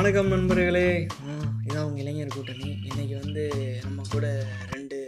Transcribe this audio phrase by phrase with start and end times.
[0.00, 0.84] வணக்கம் நண்பர்களே.
[1.64, 2.68] இதான் உங்கள் இளைஞர் கூட்டணி.
[2.90, 3.42] இன்றைக்கி வந்து
[3.82, 4.26] நம்ம கூட
[4.72, 4.98] ரெண்டு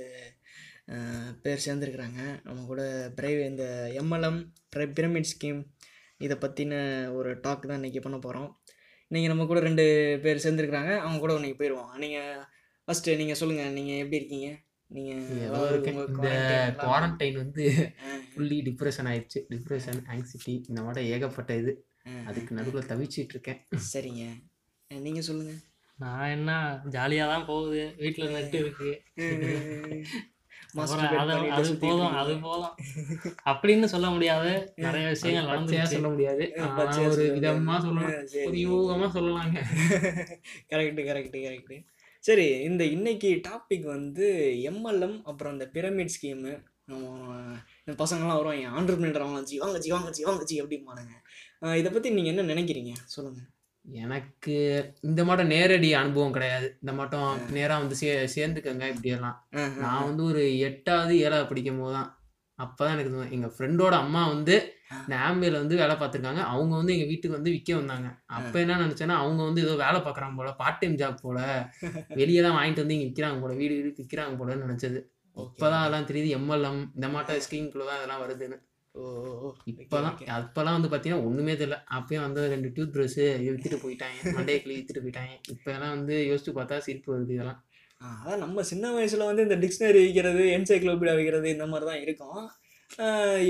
[1.45, 2.21] பேர் சேர்ந்துருக்குறாங்க.
[2.47, 2.83] நம்ம கூட
[3.19, 3.65] பிரைவ் இந்த
[4.01, 4.39] எம்எல்எம்
[4.99, 5.63] பிரமிட் ஸ்கீம்
[6.27, 6.75] இதை பற்றின
[7.19, 8.51] ஒரு டாக் தான் இன்றைக்கி பண்ண போகிறோம்
[9.09, 9.87] இன்றைக்கி நம்ம கூட ரெண்டு
[10.27, 10.93] பேர் சேர்ந்துருக்குறாங்க.
[11.05, 12.45] அவங்க கூட இன்றைக்கி போயிடுவோம் நீங்கள்
[12.85, 14.53] ஃபஸ்ட்டு நீங்கள் சொல்லுங்கள் நீங்கள் எப்படி இருக்கீங்க?
[14.99, 17.67] நீங்கள் குவாரண்டைன் வந்து
[18.31, 19.43] ஃபுல்லி டிப்ரெஷன் ஆயிடுச்சு.
[19.57, 21.75] டிப்ரெஷன் ஆங்ஸைட்டி இந்த மாதிரி ஏகப்பட்ட இது.
[22.31, 23.63] அதுக்கு நடுவில் தவிச்சிட்டு இருக்கேன்.
[23.93, 24.25] சரிங்க.
[24.99, 25.61] நீங்கள் சொல்லுங்கள்
[25.99, 26.51] நான் என்ன
[26.85, 27.95] ஜாலியாக தான் போகுது.
[27.97, 28.91] வீட்டில் நெட் இருக்கு.
[31.57, 32.75] அது போதும் அது போதும்.
[33.45, 34.53] அப்படின்னு சொல்ல முடியாது.
[34.77, 36.45] நிறைய விஷயங்கள் நடந்துச்சு சொல்ல முடியாது.
[36.59, 37.75] ஒரு சொல்ல விதமா.
[37.81, 38.13] சொல்லலாம்
[38.63, 39.59] யூகமா சொல்லலாங்க.
[40.71, 41.77] கரெக்டு கரெக்டு கரெக்டு
[42.25, 44.27] சரி இந்த இன்னைக்கு டாபிக் வந்து
[44.71, 46.53] எம்எல்எம் அப்புறம் இந்த பிரமிட் ஸ்கீமு
[47.85, 51.15] இந்த பசங்கள்லாம் வருவாங்க ஆண்டர்பிரினர் அவங்க ஜி வாங்க ஜி வாங்க ஜி வாங்க ஜி அப்படிம்பானுங்க.
[51.63, 52.93] அஹ் இதை பற்றி நீங்கள் என்ன நினைக்கிறீங்க?
[53.07, 53.49] சொல்லுங்கள்
[53.85, 54.55] எனக்கு
[55.03, 56.67] இந்த மாட்டம் நேரடி அனுபவம் கிடையாது.
[56.83, 59.37] இந்த மாட்டம் நேரா வந்து சே சேர்ந்துக்கங்க இப்படியெல்லாம்.
[59.85, 62.11] நான் வந்து ஒரு எட்டாவது ஏழாவது படிக்கும் போது தான்
[62.59, 63.33] அப்பதான் எனக்கு தோணும்.
[63.37, 64.55] எங்க ஃப்ரெண்டோட அம்மா வந்து
[64.99, 66.43] இந்த ஆம்பேல வந்து வேலை பார்த்துருக்காங்க.
[66.53, 68.09] அவங்க வந்து எங்க வீட்டுக்கு வந்து விற்க வந்தாங்க.
[68.39, 71.39] அப்ப என்ன நினைச்சேன்னா அவங்க வந்து ஏதோ வேலை பார்க்குறாங்க போல பார்ட் டைம் ஜாப் போல.
[72.21, 75.01] வெளியே தான் வாங்கிட்டு வந்து இங்க விற்கிறாங்க போல வீடு வீடு விற்கிறாங்க போலன்னு நினைச்சது.
[75.37, 76.31] இப்பதான் அதெல்லாம் தெரியுது.
[76.39, 78.59] எம்எல்எம் இந்த மாட்டம் ஸ்கீம்குள்ள தான் அதெல்லாம் வருதுன்னு.
[79.71, 81.77] இப்பதான் அப்பெல்லாம் வந்து பாத்தீங்கன்னா ஒண்ணுமே தெரியல.
[81.99, 83.21] அப்பயும் வந்து ரெண்டு டூத் ப்ரஷ்
[83.55, 84.19] வித்துட்டு போயிட்டாங்க.
[84.37, 85.35] மண்டைய கிளி வித்துட்டு போயிட்டாங்க.
[85.49, 87.61] இப்ப எல்லாம் வந்து யோசிச்சு பார்த்தா சிரிப்பு வருது இதெல்லாம்.
[88.01, 92.43] அதான் நம்ம சின்ன வயசுல வந்து இந்த டிக்ஷனரி வைக்கிறது என்சைக்ளோபீடியா வைக்கிறது இந்த மாதிரி தான் இருக்கும்.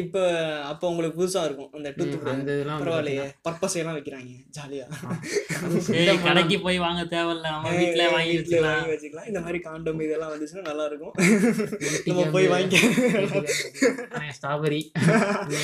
[0.03, 0.23] இப்போ
[0.71, 1.71] அப்போ உங்களுக்கு புதுசாக இருக்கும்.
[1.77, 3.25] அந்த டூத் வந்து பரவாயில்லையே.
[3.47, 4.91] பர்பஸ் எல்லாம் வைக்கிறாங்க ஜாலியாக
[5.87, 7.47] சரி கடைக்கு போய் வாங்க தேவையில்ல.
[7.55, 9.29] நம்ம வீட்டிலே வாங்கி வாங்கி வச்சுக்கலாம்.
[9.31, 11.15] இந்த மாதிரி காண்டம் இதெல்லாம் வந்துச்சுன்னா நல்லா இருக்கும்.
[12.09, 12.79] நம்ம போய் வந்து
[13.33, 14.81] வாங்கிக்க ஸ்ட்ராபெரி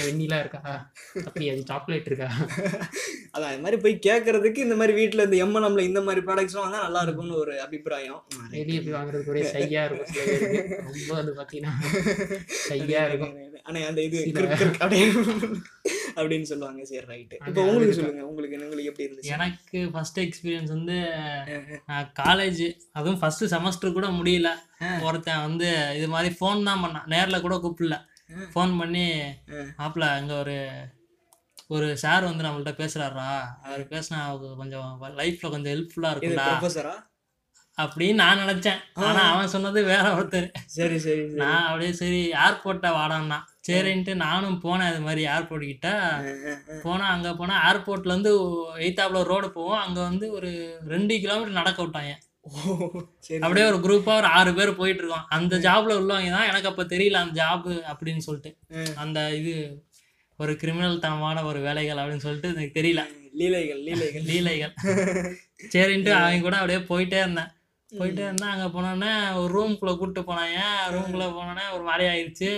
[0.09, 0.63] வெண்ணிலா இருக்கா?
[1.27, 2.31] அப்படி அது சாக்லேட் இருக்கா?
[3.35, 7.03] அதான் இந்த மாதிரி போய் கேட்கறதுக்கு இந்த மாதிரி வீட்டில் இந்த எம்என்எம்ல இந்த மாதிரி ப்ராடக்ட்ஸ்லாம் வந்தால் நல்லா
[7.07, 8.20] இருக்கும்னு ஒரு அபிப்பிராயம்.
[8.59, 10.13] வெளியே போய் வாங்குறதுக்கு ஒரே சையா இருக்கும்
[10.89, 11.75] ரொம்ப வந்து பாத்தீங்கன்னா
[12.69, 13.35] சையா இருக்கும்.
[13.68, 14.18] ஆனா அந்த இது
[16.18, 16.80] அப்படின்னு சொல்லுவாங்க.
[16.90, 19.33] சரி ரைட்டு இப்போ உங்களுக்கு சொல்லுங்க உங்களுக்கு உங்களுக்கு எப்படி இருந்துச்சு?
[19.36, 20.96] எனக்கு ஃபர்ஸ்ட் எக்ஸ்பீரியன்ஸ் வந்து
[22.20, 22.62] காலேஜ்
[22.98, 24.51] அதுவும் ஃபர்ஸ்ட் செமஸ்டர் கூட முடியல.
[25.08, 25.68] ஒருத்தன் வந்து
[25.98, 27.08] இது மாதிரி ஃபோன் தான் பண்ணான்.
[27.14, 27.98] நேரில் கூட கூப்பிடல.
[28.55, 29.05] ஃபோன் பண்ணி
[29.80, 30.57] மாப்பிள்ள அங்கே ஒரு
[31.77, 33.28] ஒரு சார் வந்து நம்மள்ட்ட பேசுறாரா
[33.67, 34.18] அவர் பேசினா
[34.62, 34.90] கொஞ்சம்
[35.20, 36.96] லைஃப்ல கொஞ்சம் ஹெல்ப்ஃபுல்லா இருக்கும்டா.
[37.83, 38.80] அப்படின்னு நான் நினைச்சேன்.
[39.07, 40.46] ஆனா அவன் சொன்னது வேற ஒருத்தர்.
[40.77, 41.40] சரி சரி சரி.
[41.42, 43.39] நான் அப்படியே சரி ஏர்போர்ட்டை வாடான்னா.
[43.68, 45.89] சரின்ட்டு நானும் போனேன் இது மாதிரி ஏர்போர்ட் கிட்ட.
[46.83, 48.33] போனா அங்க போனா ஏர்போர்ட்ல இருந்து
[48.86, 49.80] எய்த்தாப்புல ரோடு போவோம்.
[49.80, 50.51] அங்க வந்து ஒரு
[50.86, 52.14] ரெண்டு கிலோமீட்டர் நடக்க விட்டாங்க.
[53.40, 55.27] அப்படியே ஒரு குரூப்பா ஒரு ஆறு பேர் போயிட்டு இருக்கோம்.
[55.28, 58.51] அந்த ஜாப்ல உள்ளவங்க தான் எனக்கு அப்ப தெரியல அந்த ஜாப் அப்படின்னு சொல்லிட்டு.
[58.95, 59.55] அந்த இது
[60.39, 63.02] ஒரு கிரிமினல் தனமான ஒரு வேலைகள் அப்படின்னு சொல்லிட்டு எனக்கு தெரியல.
[63.33, 64.23] லீலைகள் லீலைகள்.
[64.23, 64.73] லீலைகள்.
[65.74, 67.51] சரின்ட்டு அவங்க கூட அப்படியே போயிட்டே இருந்தேன்.
[67.92, 68.52] போயிட்டே இருந்தேன்.
[68.55, 70.58] அங்க போனோடனே ஒரு ரூம்குள்ள கூப்பிட்டு போனாங்க.
[70.95, 72.51] ரூம்குள்ள போனோடனே ஒரு மாதிரி ஆயிடுச்சு.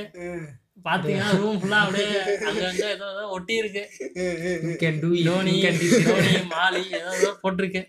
[0.87, 3.83] பாத்தீங்கன்னா ரூம் ஃபுல்லா அப்படியே அங்கங்க ஏதோ ஏதோ ஒட்டி இருக்கு.
[6.53, 7.83] மாலி ஏதோ ஏதோ போட்டிருக்கு.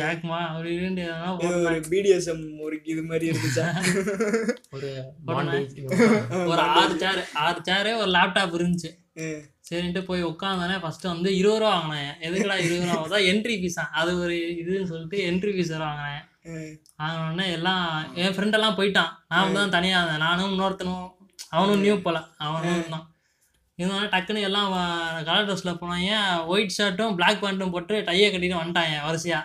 [0.00, 1.30] ஜாக்மா அப்படி எதனா
[1.66, 3.66] ஒரு பிடிஎஸ்எம் ஒரு இது மாதிரி இருந்துச்சா?
[4.76, 4.90] ஒரு.
[6.50, 8.92] ஒரு ஆறு சேர் ஆறு சேரு ஒரு லேப்டாப் இருந்துச்சு.
[9.68, 12.14] சரின்ட்டு போய் உட்காந்தானே ஃபர்ஸ்ட் வந்து இருபது ரூபா வாங்கினேன்.
[12.26, 13.06] எதுக்குடா இருபது ரூபா?
[13.14, 16.24] தான் என்ட்ரி ஃபீஸா அது ஒரு இதுன்னு சொல்லிட்டு என்ட்ரி ஃபீஸ் வாங்கினேன்.
[17.00, 17.84] வாங்கினோடனே எல்லாம்
[18.22, 19.12] என் ஃப்ரெண்ட் எல்லாம் போயிட்டான்.
[19.32, 20.24] நான் தான் தனியாக இருந்தேன்.
[20.26, 21.06] நானும் இன்னொருத்தனும்
[21.52, 22.18] அவனும் நியூ போல.
[22.46, 23.06] அவனும் இருந்தான்
[23.78, 24.70] இருந்தாலும் டக்குன்னு எல்லாம்
[25.28, 26.10] கலர் ட்ரெஸ்ல போனாங்க
[26.52, 29.38] ஒயிட் ஷர்ட்டும் பிளாக் பேண்ட்டும் போட்டு டையை கட்டிட்டு வந்துட்டாங்க வரிசையா?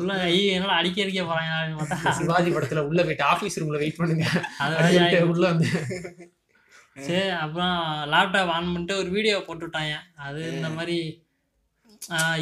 [0.00, 2.12] உள்ள ஐயோ என்னடா அடிக்க அடிக்க போறாங்க அப்படின்னு பார்த்தா.
[2.18, 4.26] சிவாஜி படத்துல உள்ள போயிட்டு ஆபீஸ் ரூம்ல வெயிட் பண்ணுங்க.
[4.64, 5.68] அது உள்ள வந்து.
[7.06, 7.74] சரி அப்புறம்
[8.12, 9.94] லேப்டாப் ஆன் பண்ணிட்டு ஒரு வீடியோ போட்டு விட்டாங்க
[10.26, 10.96] அது இந்த மாதிரி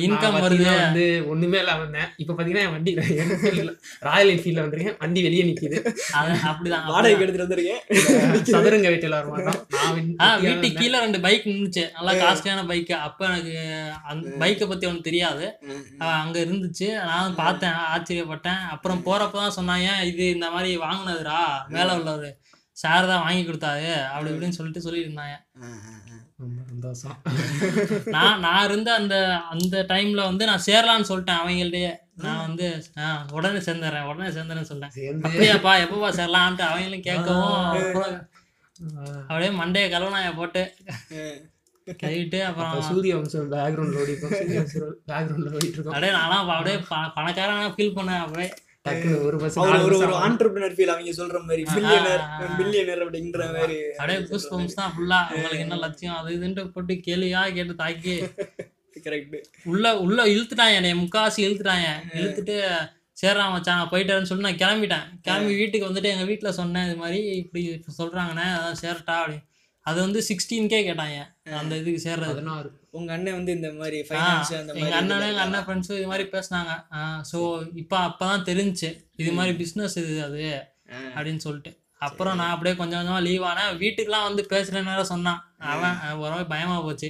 [0.05, 0.65] இன்கம் வருது.
[0.81, 2.09] வந்து ஒண்ணுமே இல்லாம இருந்தேன்.
[2.23, 2.93] இப்ப பாத்தீங்கன்னா என் வண்டி
[4.09, 4.97] ராயல் என்ஃபீல்ட்ல வந்திருக்கேன்.
[5.03, 5.79] வண்டி வெளியே நிக்குது.
[6.19, 7.81] அது அப்படிதான் வாடகைக்கு எடுத்துட்டு வந்திருக்கேன்.
[8.55, 9.61] சதுரங்க வீட்டுல வர மாட்டோம்
[10.45, 13.55] வீட்டுக்கு கீழே ரெண்டு பைக் நின்றுச்சு நல்லா காஸ்ட்லியான பைக்கு அப்போ எனக்கு
[14.13, 15.47] அந்த பைக்கை பற்றி ஒன்றும் தெரியாது.
[16.23, 16.89] அங்க இருந்துச்சு.
[17.11, 17.79] நான் பார்த்தேன்.
[17.95, 18.63] ஆச்சரியப்பட்டேன்.
[18.75, 21.41] அப்புறம் போறப்ப தான் சொன்னாங்க இது இந்த மாதிரி வாங்கினதுடா?
[21.77, 22.31] மேலே உள்ளவர்
[22.77, 23.91] சார் தான் வாங்கி கொடுத்தாரு.
[24.13, 25.37] அப்படி இப்படின்னு சொல்லிட்டு சொல்லியிருந்தாங்க
[26.39, 27.19] சந்தோஷம்
[28.15, 29.17] நான் நான் இருந்த அந்த
[29.53, 31.93] அந்த டைம்ல வந்து நான் சேரலான்னு சொல்லிட்டேன் அவங்கள்ட்டயே.
[32.17, 32.67] நான் வந்து
[33.33, 34.95] உடனே சேர்ந்துடுறேன் உடனே சேர்ந்துறேன்னு சொல்லிட்டேன்.
[35.29, 37.55] அப்படியாப்பா எப்பப்பா சேரலான்ட்டு அவங்களும் கேட்கவும்
[39.23, 40.63] அப்படியே மண்டைய கலவனாய போட்டு
[42.03, 44.35] கழுவிட்டு அப்புறம் அப்ப சூரிய வம்சம் பேக்ரவுண்ட் ஓடி இருக்கும்.
[44.39, 45.95] சூரிய வம்சம் பேக்ரவுண்ட்ல ஓடிட்டு இருக்கோம்.
[45.95, 48.51] அப்படியே நானும் அப்ப அப்படியே ப- பணக்காரனா ஃபீல் பண்ணேன் அப்படியே.
[48.85, 50.17] ஒரு ஒரு பஸ் ஒரு ஆகும்.
[50.25, 51.63] ஆண்டர்பிரினர் ஃபீல் அவங்க சொல்ற மாதிரி.
[51.75, 52.23] பில்லியனர்
[52.59, 56.19] பில்லியனர் அப்படிங்கிற மாதிரி அப்படியே பூஸ் பம்ப்ஸ் தான் ஃபுல்லா உங்களுக்கு என்ன லட்சியம்?
[56.21, 58.17] அது இதுன்ட்டு போட்டு கேள்வியா கேட்டு தாக்கி.
[59.07, 59.35] கரெக்ட்
[59.71, 60.91] உள்ள உள்ள இழுத்துட்டான் என்னை
[61.47, 61.89] இழுத்துட்டாங்க
[62.19, 62.57] இழுத்துட்டு
[63.21, 65.09] சேர்றா மச்சான் நான் போயிட்டேன்னு சொல்லி நான் கிளம்பிட்டேன்.
[65.27, 67.63] கிளம்பி வீட்டுக்கு வந்துட்டு எங்கள் வீட்டில் சொன்னேன் இது மாதிரி இப்படி
[67.99, 69.39] சொல்கிறாங்கண்ணே அதான் சேர்ட்டா அப்படி
[69.87, 71.19] அது வந்து சிக்ஸ்டீன் கே கேட்டாங்க
[71.61, 72.41] அந்த இதுக்கு சேர்றது.
[72.95, 76.07] உங்க அண்ணன் வந்து இந்த மாதிரி ஃபைனான்ஸ் அந்த எங்க மாதிரி அண்ணனும் எங்க இதுல- அண்ணன் ஃப்ரெண்ட்ஸும் இது
[76.07, 76.73] மாதிரி பேசுனாங்க.
[77.33, 77.39] ஸோ
[77.75, 80.45] இப்போ அப்பதான் தெரிஞ்சுச்சு இது மாதிரி பிஸ்னஸ் இது அது.
[81.17, 81.73] அப்படின்னு சொல்லிட்டு.
[82.07, 83.75] அப்புறம் நான் அப்படியே கொஞ்சம் கொஞ்சமா லீவ் ஆனேன்.
[83.83, 85.41] வீட்டுக்குலாம் வந்து பேசுறேன்னு வேற சொன்னான்.
[85.73, 87.09] அவன் ஒரு பயமா போச்சு.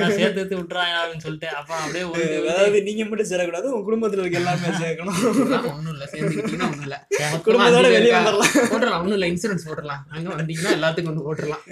[0.00, 2.04] நான் சேர்த்து எடுத்து விட்டுறாங்க அப்படின்னு சொல்லிட்டு அப்புறம் அப்படியே
[2.52, 5.18] அதாவது நீங்க மட்டும் சேரக்கூடாது உங்க குடும்பத்துல இருக்க எல்லாமே சேர்க்கணும்.
[5.72, 6.98] ஒன்றும் இல்லை சேர்ந்துக்கிட்டீங்கன்னா ஒன்றும் இல்லை.
[7.48, 8.56] குடும்பத்தோட வெளியே வந்துடலாம்.
[8.72, 10.02] போட்டுடலாம் ஒன்றும் இல்லை இன்சூரன்ஸ் போட்டுடலாம்.
[10.14, 11.64] அங்கே வந்தீங்கன்னா எல்லாத்துக்கும் ஒன்று போட்டுடலாம்.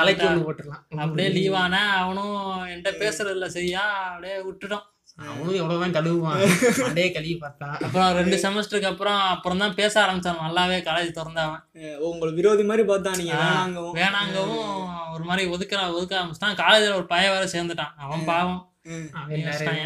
[0.00, 0.82] தலைக்கு ஒன்று போட்டுடலாம்.
[1.04, 1.92] அப்படியே லீவ் ஆனேன்.
[2.04, 2.34] அவனும்
[2.72, 3.84] என்கிட்ட பேசுறது இல்ல சரியா?
[4.12, 4.86] அப்படியே விட்டுட்டோம்.
[5.16, 6.48] அவனும் எவ்வளோதான் கழுவுவான்.
[6.88, 10.36] மண்டையே கழுவி பார்த்தான் அப்புறம் ரெண்டு செமஸ்டருக்கு அப்புறம் அப்புறம் தான் பேச ஆரம்பிச்சான்.
[10.48, 11.64] நல்லாவே காலேஜ் திறந்தவன்.
[11.74, 13.94] அஹ் உங்களை விரோதி மாதிரி பார்த்தா நீங்க வேணாங்கவும்.
[13.94, 16.54] வேணாங்கவும் ஒரு மாதிரி ஒதுக்குற ஒதுக்க ஆரம்பிச்சிட்டான்.
[16.54, 17.94] காலேஜில் ஒரு பையன் வேற சேர்ந்துட்டான்.
[17.96, 18.72] அவன் பாவம்.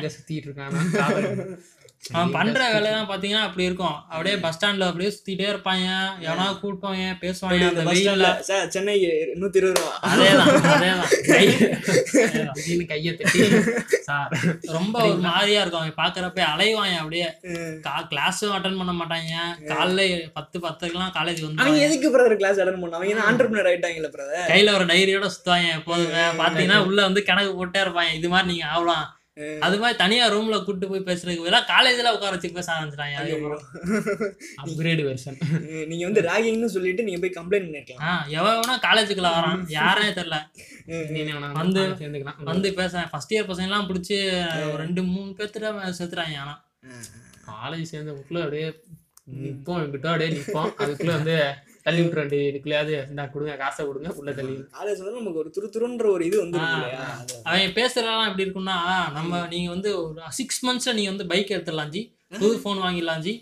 [0.09, 1.59] சுத்திட்டு இருக்கானா.
[2.13, 3.95] அவன் பண்ற வேலையெல்லாம் பாத்தீங்கன்னா அப்படி இருக்கும்.
[4.09, 5.87] அப்படியே பஸ் ஸ்டாண்ட்ல அப்படியே சுத்திட்டே இருப்பாங்க.
[6.21, 8.67] எவனா கூப்பிட்டவங்க பேசுவாங்க அந்த வெயில்ல.
[8.67, 9.01] சென்னை
[9.41, 10.11] நூத்தி இருபது ரூபா.
[10.11, 12.87] அதேதான் அதேதான்.
[12.87, 13.41] கையை தட்டி.
[14.01, 14.29] சார்
[14.61, 15.81] ரொம்ப ஒரு மாதிரியா இருக்கும்.
[15.81, 17.27] அவங்க பாக்குறப்ப அலைவாங்க அப்படியே.
[18.13, 19.33] கிளாஸும் அட்டன் பண்ண மாட்டாங்க.
[19.73, 24.53] காலைல பத்து பத்துக்கெல்லாம் காலேஜ் அவங்க வந்து எதுக்கு பிரதர் கிளாஸ் அட்டன் பண்ண அவங்க ஆண்டர்பிரினர் ஆயிட்டாங்கல்ல பிரதர்
[24.53, 25.79] கையில ஒரு டைரியோட சுத்துவாங்க.
[25.79, 26.43] எப்போதுமே.
[26.43, 28.15] பாத்தீங்கன்னா உள்ள வந்து கணக்கு போட்டே இருப்பாங்க.
[28.15, 29.18] இது மாதிரி நீங்க ஆகலாம்
[29.61, 33.17] அது மாதிரி தனியா ரூம்ல கூட்டு போய் பேசுறதுக்கு பதிலா காலேஜ்ல உட்கார வச்சு பேச ஆரம்பிச்சிட்டாங்க
[34.65, 38.01] அப்கிரேட் வெர்ஷன் நீங்க வந்து ராகிங்னு சொல்லிட்டு நீங்க போய் கம்ப்ளைண்ட் பண்ணிருக்கலாம்.
[38.31, 39.65] எவனா காலேஜுக்குள்ள வரான்.
[39.67, 40.37] யாரே தெரியல.
[41.55, 42.43] வந்து- சேர்ந்துக்கலாம்.
[42.43, 44.47] வந்து பேசுறேன் ஃபர்ஸ்ட் இயர் பசங்க எல்லாம் பிடிச்சி
[44.77, 46.65] ரெண்டு மூணு பேர்த்துட்ட செத்துறாங்க ஆனா.
[47.47, 48.83] காலேஜ் சேர்ந்த புக்கில் அப்படியே
[49.41, 51.53] நிற்போம் அப்படியே நிற்போம் அதுக்குள்ள வந்து
[51.89, 54.55] தள்ளி விட்டுற வேண்டிய இதுக்குள்ளேயாவது இந்த கொடுங்க காசை கொடுங்க உள்ள தள்ளி.
[54.75, 57.35] காலேஜ் வந்து நமக்கு ஒரு துருதுருன்ற ஒரு இது அது.
[57.47, 58.79] அவன் பேசுறதெல்லாம் எப்படி இருக்கும்னா
[59.17, 62.05] நம்ம நீங்க வந்து ஒரு சிக்ஸ் மந்த்ஸ்ல நீங்க வந்து பைக் எடுத்துடலாம் ஜி.
[62.35, 63.33] புது ஃபோன் வாங்கிடலாம் ஜி.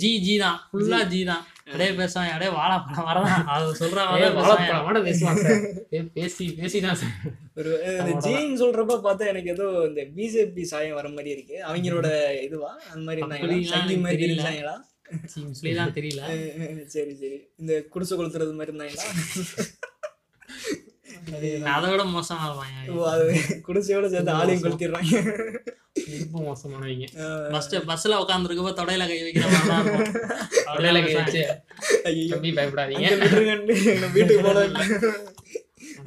[0.00, 0.58] ஜி ஜி தான்.
[0.68, 1.20] ஃபுல்லா ஜி.
[1.30, 1.44] தான்.
[1.64, 4.50] அப்படியே பேசுவாங்க அப்படியே வாழைப்பழம் வரதான் அது சொல்ற ஏய், மாதிரி பேசுவாங்க.
[4.50, 5.40] வாழைப்பழமோட பேசுவான்
[6.16, 7.16] பேசி பேசி தான் சார்.
[7.58, 7.72] ஒரு
[8.26, 11.56] ஜீன் சொல்றப்ப பார்த்தா எனக்கு ஏதோ இந்த பிஜேபி சாயம் வர மாதிரி இருக்கு.
[11.68, 12.08] அவங்களோட
[12.46, 12.70] இதுவா?
[12.92, 13.56] அந்த மாதிரி இருந்தாங்களா?
[13.72, 14.28] எனக்கு மாதிரி.
[14.28, 14.76] இருந்தாங்களா?
[15.98, 16.22] தெரியல.
[16.94, 17.38] சரி சரி.
[17.62, 19.06] இந்த குடிசை கொளுத்துறது மாதிரி இருந்தாங்களா?
[21.74, 22.44] அதை விட மோசமா
[23.12, 23.24] அது
[23.66, 25.12] குடிசையோட சேர்த்து ஆளையும் கொளுத்திடுறாங்க.
[26.22, 27.06] ரொம்ப மோசமானவங்க.
[27.54, 29.44] பஸ் பஸ்ல உட்காந்துருக்கப்ப தொடையில கை வைக்கிற
[30.76, 31.42] தொடையில கை வச்சு.
[32.10, 33.08] ஐயோ தம்பி பயப்படாதீங்க.
[34.16, 34.76] வீட்டுக்கு போனோம்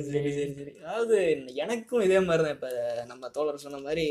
[0.10, 0.72] சரி சரி சரி.
[0.84, 1.16] அதாவது
[1.64, 2.70] எனக்கும் இதே மாதிரி தான் இப்போ
[3.10, 4.06] நம்ம தோழர் சொன்ன மாதிரி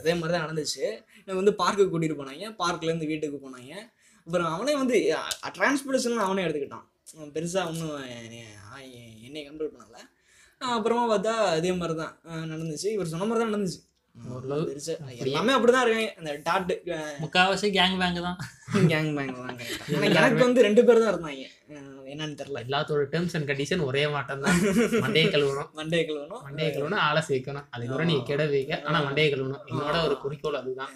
[0.00, 0.84] அதே மாதிரி தான் நடந்துச்சு.
[1.22, 2.46] எனக்கு வந்து பார்க்குக்கு கூட்டிகிட்டு போனாங்க.
[2.62, 3.72] பார்க்லேருந்து வீட்டுக்கு போனாங்க.
[4.28, 4.96] அப்புறம் அவனே வந்து
[5.58, 6.86] டிரான்ஸ்போர்ட்டேஷன் அவனே எடுத்துக்கிட்டான்.
[7.34, 7.92] பெருசாக ஒன்றும்
[9.26, 9.98] என்னை கண்ட்ரோல் பண்ணல.
[10.60, 12.14] அப்புறமா பார்த்தா அதே மாதிரி தான்
[12.52, 12.88] நடந்துச்சு.
[12.96, 13.80] இவர் சொன்ன மாதிரி தான் நடந்துச்சு
[15.24, 16.74] எல்லாமே அப்படிதான் இருக்காங்க அந்த டாட்டு
[17.22, 18.38] முக்காவாசி கேங் பேங்க் தான்.
[18.92, 19.60] கேங் பேங்க் தான்
[20.08, 21.46] எனக்கு வந்து ரெண்டு பேர் தான் இருந்தாங்க.
[22.12, 22.62] என்னன்னு தெரியல.
[22.66, 24.58] எல்லாத்தோட டேர்ம்ஸ் அண்ட் கண்டிஷன் ஒரே மாட்டம் தான்.
[25.04, 25.70] மண்டையை கழுவணும்.
[25.78, 27.66] மண்டே கிழவனும் மண்டையை கழுவணும் ஆளை சேர்க்கணும்.
[27.76, 28.82] அது கூட நீங்க கெட வைக்க.
[28.88, 29.64] ஆனா மண்டையை கழுவணும்.
[29.72, 30.92] என்னோட ஒரு குறிக்கோள் அதுதான்.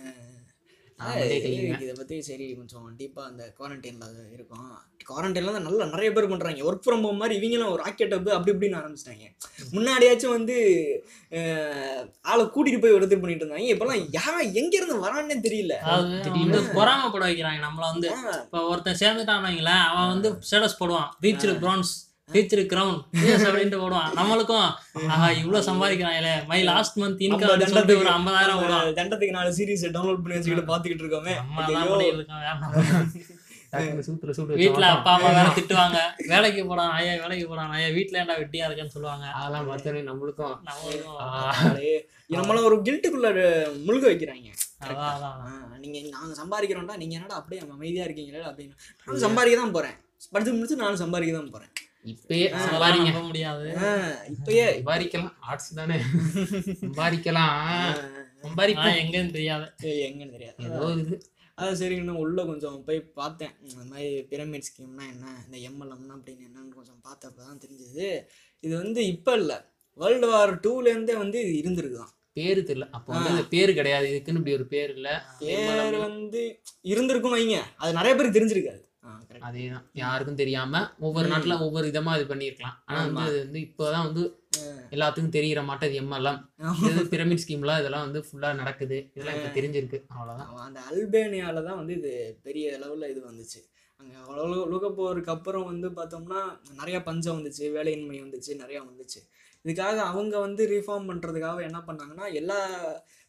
[1.80, 4.66] இதை பற்றி சரி கொஞ்சம் டீப்பாக அந்த குவாரண்டைனில் இருக்கும்.
[5.06, 8.52] குவாரண்டைனில் தான் நல்லா நிறைய பேர் பண்ணுறாங்க ஒர்க் ஃப்ரம் ஹோம் மாதிரி இவங்களும் ஒரு ராக்கெட் அப் அப்படி
[8.52, 9.26] இப்படின்னு ஆரம்பிச்சிட்டாங்க.
[9.72, 10.56] முன்னாடியாச்சும் வந்து
[11.32, 13.72] அஹ், ஆளை கூட்டிகிட்டு போய் ஒருத்தர் பண்ணிட்டு இருந்தாங்க.
[13.72, 15.76] இப்போல்லாம் யாரும் எங்கேருந்து வரான்னே தெரியல.
[16.74, 17.60] பொறாமப்பட வைக்கிறாங்க.
[17.62, 18.08] நம்மள வந்து
[18.44, 19.48] இப்போ ஒருத்தன் சேர்ந்துட்டான்
[19.90, 21.10] அவன் வந்து ஸ்டேட்டஸ் போடுவான்.
[21.22, 21.92] ரீச் பிரான்ஸ்
[22.34, 23.00] கிரவுண்ட்
[23.46, 24.10] அப்படின்ட்டு போடுவான்.
[24.16, 24.66] நம்மளுக்கும்
[25.08, 26.46] ஆஹா இவ்வளவு சம்பாதிக்கிறாங்களே.
[26.46, 28.88] மை லாஸ்ட் மந்த் இன்கம் சொல்லிட்டு ஒரு ஐம்பதாயிரம் போடுவான்.
[29.00, 31.34] தண்டத்துக்கு நாலு சீரிஸ் டவுன்லோட் பண்ணி வச்சுக்கிட்டு பார்த்துக்கிட்டு இருக்கோமே.
[31.48, 32.26] மாட்டோம்.
[34.86, 35.98] அப்பா அம்மா வேற திட்டுவாங்க.
[36.26, 39.26] வேலைக்கு போடான் ஐயா வேலைக்கு போடான் ஐயா வீட்ல ஏன்டா வெட்டியா இருக்கேன்னு சொல்லுவாங்க.
[39.26, 40.56] அதெல்லாம் பார்த்தோன்னே நம்மளுக்கும்.
[40.70, 41.16] நம்மளுக்கும்.
[41.20, 43.28] ஆ, அப்படியே நம்மள ஒரு கில்ட்டுக்குள்ள
[43.86, 44.50] முழுக வைக்கிறாங்க.
[45.78, 48.74] நீங்க நாங்க சம்பாதிக்கிறோம்டா நீங்க என்னடா அப்படியே அமைதியா இருக்கீங்களே அப்படின்னு.
[49.06, 49.96] நானும் சம்பாதிக்க தான் போறேன்.
[50.32, 51.72] படிச்சு முடிச்சு நானும் சம்பாதிக்க தான் போறேன்.
[52.04, 53.22] இப்பயே சம்பாதிங்க.
[53.26, 53.68] முடியாது.
[54.28, 54.64] இப்பயே.
[54.76, 55.32] சம்பாதிக்கலாம்.
[55.40, 55.94] ஆர்ட்ஸ் தானே.
[56.82, 57.52] சம்பாதிக்கலாம்.
[58.74, 59.72] ஆனா எங்கன்னு தெரியாது.
[59.82, 60.54] ஏய், எங்கன்னு தெரியாது.
[60.64, 61.22] ஏதோ இது.
[61.58, 63.50] அதான் சரி இன்னும் உள்ள கொஞ்சம் போய் பார்த்தேன்.
[63.62, 68.20] இந்த மாதிரி பிரமிட் ஸ்கீம்னா என்ன இந்த எம்எல்எம்னா அப்படின்னு என்னன்னு கொஞ்சம் பார்த்தப்ப தான் தெரிஞ்சது.
[68.60, 69.56] இது வந்து இப்போ இல்லை.
[69.94, 72.12] வேர்ல்டு வார் டூலேருந்தே வந்து இது இருந்திருக்குதான்.
[72.32, 72.88] பேரு தெரியல.
[72.90, 74.08] அப்போ வந்து அந்த பேரு கிடையாது.
[74.08, 75.22] இதுக்குன்னு இப்படி ஒரு பேர் இல்ல.
[75.38, 77.58] பேர் வந்து இருந்திருக்கும் வைங்க.
[77.76, 78.91] அது நிறைய பேருக்கு தெரிஞ்சிருக்காது.
[79.48, 79.84] அதேதான்.
[80.00, 82.76] யாருக்கும் தெரியாம ஒவ்வொரு நாட்டுல ஒவ்வொரு விதமா இது பண்ணியிருக்கலாம்.
[82.86, 84.22] ஆனா வந்து அது வந்து இப்போதான் வந்து
[84.94, 86.40] எல்லாத்துக்கும் தெரியிற மாட்டது எம்எல்எம்
[86.88, 88.98] இது பிரமிட் ஸ்கீம்லாம் இதெல்லாம் வந்து ஃபுல்லா நடக்குது.
[89.14, 89.98] இதெல்லாம் இப்ப தெரிஞ்சிருக்கு.
[90.14, 90.48] அவ்வளவுதான்.
[90.50, 92.12] அவன் அந்த அல்பேனியாவில் தான் வந்து இது
[92.46, 93.60] பெரிய அளவில் இது வந்துச்சு.
[94.00, 94.18] அங்கே
[94.68, 96.40] உலக போருக்கு அப்புறம் வந்து பார்த்தோம்னா
[96.80, 99.20] நிறையா பஞ்சம் வந்துச்சு வேலையின்மை வந்துச்சு நிறையா வந்துச்சு.
[99.64, 102.58] இதுக்காக அவங்க வந்து ரீஃபார்ம் பண்ணுறதுக்காக என்ன பண்ணாங்கன்னா எல்லா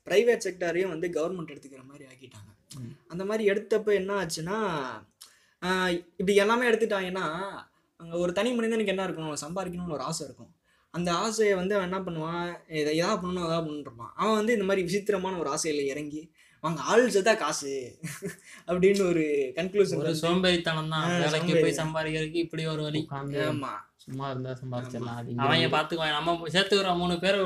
[0.07, 2.51] ப்ரைவேட் செக்டாரையும் வந்து கவர்மெண்ட் எடுத்துக்கிற மாதிரி ஆக்கிட்டாங்க.
[3.11, 4.57] அந்த மாதிரி எடுத்தப்ப என்ன ஆச்சுன்னா
[6.17, 7.25] இப்படி எல்லாமே எடுத்துட்டாங்கன்னா
[7.99, 9.41] அங்கே ஒரு தனி மனிதனுக்கு என்ன இருக்கணும்?
[9.45, 10.51] சம்பாதிக்கணும்னு ஒரு ஆசை இருக்கும்.
[10.93, 12.47] அந்த ஆசையை வந்து அவன் என்ன பண்ணுவான்?
[12.79, 16.21] இதை எதா பண்ணணும் எதா பண்ணிருப்பான் அவன் வந்து இந்த மாதிரி விசித்திரமான ஒரு ஆசையில் இறங்கி
[16.63, 17.71] வாங்க ஆள் செத்தா காசு.
[18.67, 19.23] அப்படின்னு ஒரு
[19.55, 21.55] கன்க்ளூஷன் சோம்பேறித்தனம் தான் வேலைக்கு.
[21.57, 22.99] போய் சம்பாதிக்கிறதுக்கு இப்படி ஒரு வழி.
[23.03, 23.73] உட்காந்து ஆமா.
[24.03, 27.37] சும்மா இருந்தா சம்பாதிச்சிடலாம் அவங்க பாத்துக்குவாங்க நம்ம சேர்த்து விடுற மூணு பேர்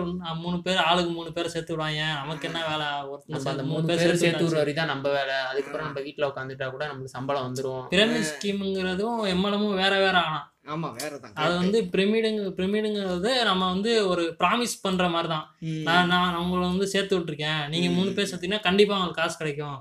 [0.44, 2.04] மூணு பேர் ஆளுக்கு மூணு பேர் சேர்த்து விடுவாங்க.
[2.22, 2.88] நமக்கு என்ன வேலை?
[3.10, 5.38] ஒருத்தன் நம்ம அந்த மூணு பேர் சேர்த்து விடுற வரைக்கும் தான் நம்ம வேலை.
[5.50, 7.86] அதுக்கப்புறம் நம்ம வீட்ல உட்காந்துட்டா கூட நமக்கு சம்பளம் வந்துரும்.
[7.94, 10.40] பிரமிட் ஸ்கீமுங்கிறதும் எம்எல்எமும் வேற வேற ஆனா.
[10.74, 15.84] ஆமா வேற தான் அது வந்து பிரமிடுங்க பிரமிடுங்கிறது நம்ம வந்து ஒரு ப்ராமிஸ் பண்ற மாதிரி தான் ம்,
[15.86, 17.62] நான் நான் உங்களை வந்து சேர்த்து விட்டுருக்கேன்.
[17.74, 19.78] நீங்க மூணு பேர் சேர்த்தீங்கன்னா கண்டிப்பா உங்களுக்கு காசு கிடைக்கும்.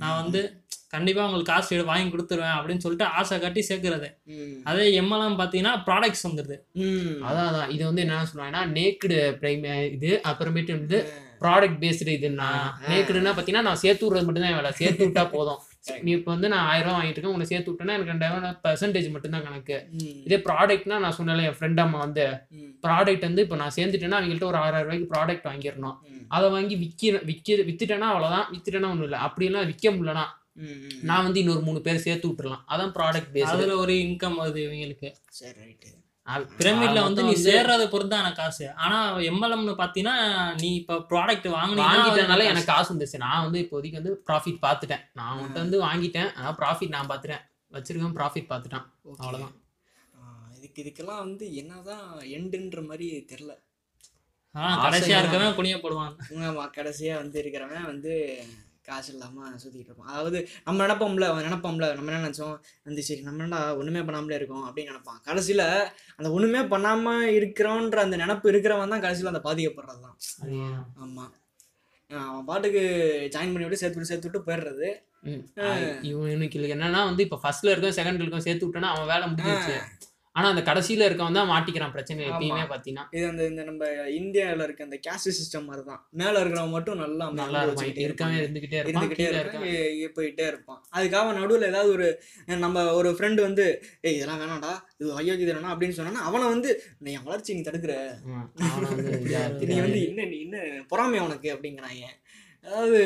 [0.00, 0.40] நான் வந்து
[0.92, 4.08] கண்டிப்பா உங்களுக்கு காசு வாங்கி கொடுத்துருவேன் அப்படின்னு சொல்லிட்டு ஆசை கட்டி சேர்க்கறது.
[4.64, 6.56] அதே எம்எல்எம் பாத்தீங்கன்னா ப்ராடக்ட்ஸ் வந்துருது.
[6.84, 7.68] ம், அதான் அதான்.
[7.68, 9.64] இது வந்து என்ன சொல்லுவாங்கன்னா நேக்குடு பிரைம்
[9.96, 10.98] இது அப்புறமேட்டு வந்து
[11.42, 12.46] ப்ராடக்ட் பேஸ்டு இதுன்னா
[12.90, 14.70] நேக்குடுன்னா பார்த்தீங்கன்னா நான் சேர்த்து விடுறது மட்டும்தான் வேலை.
[14.72, 15.60] சேர்த்து விட்டா போதும்.
[16.04, 19.44] நீ இப்போ வந்து நான் ஆயிரம் ரூபா வாங்கிட்டு இருக்கேன் உங்களை சேர்த்து விட்டேன்னா எனக்கு ரெண்டாயிரம் பர்சன்டேஜ் மட்டும்தான்
[19.46, 19.76] கணக்கு.
[20.26, 22.24] இதே ப்ராடக்ட்னா நான் சொன்னேன் என் ஃப்ரெண்ட் அம்மா வந்து
[22.86, 25.96] ப்ராடக்ட் வந்து இப்போ நான் சேர்ந்துட்டேன்னா அவங்கள்ட்ட ஒரு ஆறாயிரம் ரூபாய்க்கு ப்ராடக்ட் வாங்கிடணும்.
[26.28, 29.18] அதை வாங்கி விற்க விற்க வித்துட்டேன்னா அவ்வளோதான் வித்துட்டேன்னா ஒன்றும் இல்லை.
[29.18, 30.26] அப்படியெல்லாம் விற்க முடியலனா.
[31.08, 32.64] நான் வந்து இன்னொரு மூணு பேர் சேர்த்து விட்டுறலாம்.
[32.72, 35.10] அதான் ப்ராடக்ட் பேஸ்டு அதுல ஒரு இன்கம் வருது இவங்களுக்கு.
[35.38, 35.96] சரி ரைட்டு
[36.60, 38.96] பிரமிட்ல வந்து நீ சேர்றத பொறுத்தான காசு ஆனா
[39.28, 40.16] எம்எல்எம்னு பாத்தீங்கன்னா
[40.62, 45.04] நீ இப்ப ப்ராடக்ட் வாங்கிட்டனால எனக்கு காசு வந்துச்சு நான் வந்து இப்போதைக்கு வந்து ப்ராஃபிட் பார்த்துட்டேன்.
[45.18, 46.30] நான் அவன்கிட்ட வந்து வாங்கிட்டேன்.
[46.38, 47.44] ஆனால் ப்ராஃபிட் நான் பார்த்துட்டேன்.
[47.76, 48.86] வச்சிருக்கேன் ப்ராஃபிட் பார்த்துட்டான்.
[49.10, 49.56] ஓகே அவ்வளவுதான்.
[50.58, 53.52] இதுக்கு இதுக்கெல்லாம் வந்து என்னதான் எண்டுன்ற மாதிரி தெரில
[54.54, 56.14] ஆனா கடைசியா இருக்கவன் குனிய போடுவான்.
[56.48, 58.14] ஆமா கடைசியா வந்து இருக்கிறவன் வந்து
[58.88, 62.54] காசு இல்லாம சுத்திட்டு இருப்பான் அதாவது நம்ம நினைப்போம்ல அவன் நினைப்போம்ல நம்ம என்ன நினைச்சோம்?
[62.86, 65.20] வந்து சரி நம்ம என்னடா ஒண்ணுமே பண்ணாமலே இருக்கோம் அப்படின்னு நினைப்பான்.
[65.26, 65.62] கடைசியில
[66.18, 67.06] அந்த ஒண்ணுமே பண்ணாம
[67.38, 70.58] இருக்கிறோன்ற அந்த நினப்பு இருக்கிறவன் தான் கடைசியில அந்த பாதிக்கப்படுறது தான் அது
[71.04, 71.26] ஆமா.
[72.10, 72.82] ஆஹ் அவன் பாட்டுக்கு
[73.32, 74.88] ஜாயின் பண்ணி விட்டு சேர்த்து விட்டு சேர்த்து விட்டு போயிடுறது.
[76.10, 79.76] இவனுக்கு என்னன்னா வந்து இப்போ ஃபர்ஸ்ட்ல இருக்கும் செகண்ட்ல இருக்கும் சேர்த்து விட்டேன்னா அவன் வேலை முடிஞ்சிருச்சு.
[80.36, 83.84] ஆனா அந்த கடைசியில இருக்கவன் தான் மாட்டிக்கிறான் பிரச்சனை எப்பயுமே பார்த்தீங்கன்னா இது அந்த இந்த நம்ம
[84.18, 88.78] இந்தியாவில் இருக்க அந்த கேஸ்ட் சிஸ்டம் மாதிரி தான் மேலே இருக்கிறவன் மட்டும் நல்லா நல்லா இருக்கும் இருக்கவே இருந்துகிட்டே
[88.78, 90.80] இருப்பான் இருந்துகிட்டே இருப்பான் இருக்கான் போயிட்டே இருப்பான்.
[90.96, 92.08] அதுக்காக நடுவில் ஏதாவது ஒரு
[92.62, 93.64] நம்ம ஒரு ஃப்ரெண்டு வந்து
[94.04, 94.72] ஏய் இதெல்லாம் வேணாம்டா.
[94.96, 96.70] இது அயோக்கிய தானே அப்படின்னு சொன்னா அவனை வந்து
[97.00, 97.94] நீ என் வளர்ச்சி நீ தடுக்கிற.
[99.68, 99.76] நீ.
[99.78, 102.04] வந்து இன்னும் நீ இன்னும் பொறாமை உனக்கு அப்படிங்கிறாங்க
[102.64, 103.00] அதாவது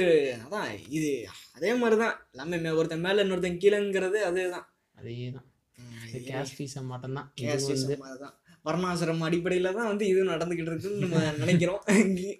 [0.44, 1.10] அதான் இது
[1.56, 4.66] அதே மாதிரி தான் எல்லாமே ஒருத்தன் மேலே இன்னொருத்தன் கீழேங்கிறது அதுதான்.
[4.98, 5.44] அதேதான்.
[5.44, 5.51] ம், இது
[6.18, 10.70] கேஷ் ஃபீஸ் மட்டும் தான் இது caste வந்து system மாதிரிதான் வர்ணாசிரமம் அடிப்படையில தான் வந்து இது நடந்துகிட்டு
[10.70, 11.82] இருக்குன்னு நம்ம நினைக்கிறோம்.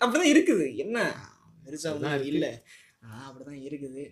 [0.04, 0.76] அப்படிதான் இருக்குது.
[0.76, 1.16] என்ன?
[1.64, 2.32] பெருசா அப்படிதான் ஒன்றும் இருக்கு.
[2.32, 2.62] இல்லை.
[3.26, 4.04] அப்படிதான் இருக்குது.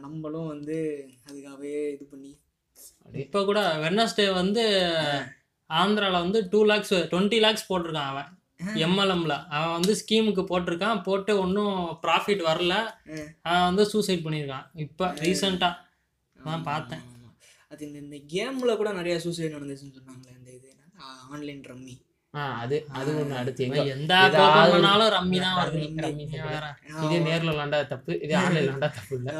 [0.00, 2.40] நம்மளும் வந்து அதுக்காகவே இது பண்ணி
[3.12, 4.62] இப்ப கூட வெட்னஸ்டே வந்து
[5.68, 8.30] ஆந்திரால வந்து டூ லேக்ஸ் டுவெண்ட்டி லேக்ஸ் போட்டிருக்கான் அவன்.
[8.74, 11.02] எம்எல்எம்ல அவன் வந்து ஸ்கீமுக்கு போட்டிருக்கான்.
[11.02, 12.74] போட்டு ஒன்றும் ப்ராஃபிட் வரல.
[13.42, 14.66] அவன் வந்து சூசைட் பண்ணியிருக்கான்.
[14.74, 15.76] இப்போ ரீசெண்டாக
[16.44, 17.10] நான் பார்த்தேன்.
[17.72, 20.70] அது இந்த இந்த கேம்ல கூட நிறைய சூசைட் நடந்துச்சுன்னு சொன்னாங்களே இந்த இது
[21.30, 21.94] ஆன்லைன் ரம்மி
[22.34, 23.64] ஆ அது அது ஒண்ணு அடுத்து.
[23.64, 25.80] எங்க எந்த ஏதாவது கோபம் பண்ணாலும் ரம்மி தான் வருது.
[26.04, 26.24] ரம்மி,
[27.04, 29.32] இதே நேர்ல விளாண்டா தப்பு இதே ஆன்லைன்ல விளாண்டா தப்பு இல்ல.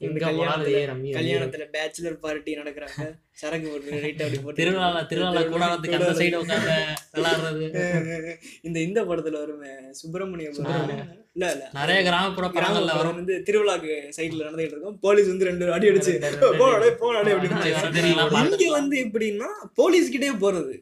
[0.00, 1.12] எங்க கல்யாணத்துல போனாலும் இதே ரம்மி ரம்மி.
[1.18, 3.04] கல்யாணத்துல பேச்சுலர் பார்ட்டி நடக்கிறாங்க.
[3.36, 6.74] சரக்கு போட்டு ரைட் அப்படி போட்டு திருவிழால திருவிழா கூடாரத்துக்கு அந்த சைடு உட்காந்து
[7.14, 7.64] விளாடுறது.
[8.66, 11.08] இந்த இந்த படத்துல வருமே சுப்பிரமணியம் சுப்பிரமணியம்.
[11.36, 11.64] இல்ல இல்ல.
[11.76, 13.16] நிறைய கிராமப்புற படங்கள்ல வரும்.
[13.16, 14.98] வந்து திருவிழாக்கு சைடுல நடந்துகிட்டு இருக்கும்.
[15.04, 16.12] போலீஸ் வந்து ரெண்டு அடி அடிச்சு
[16.60, 18.68] போடே ஆமா, அப்படின்னு இங்க.
[18.76, 19.48] வந்து எப்படின்னா
[19.78, 20.74] போலீஸ் கிட்டே போறது.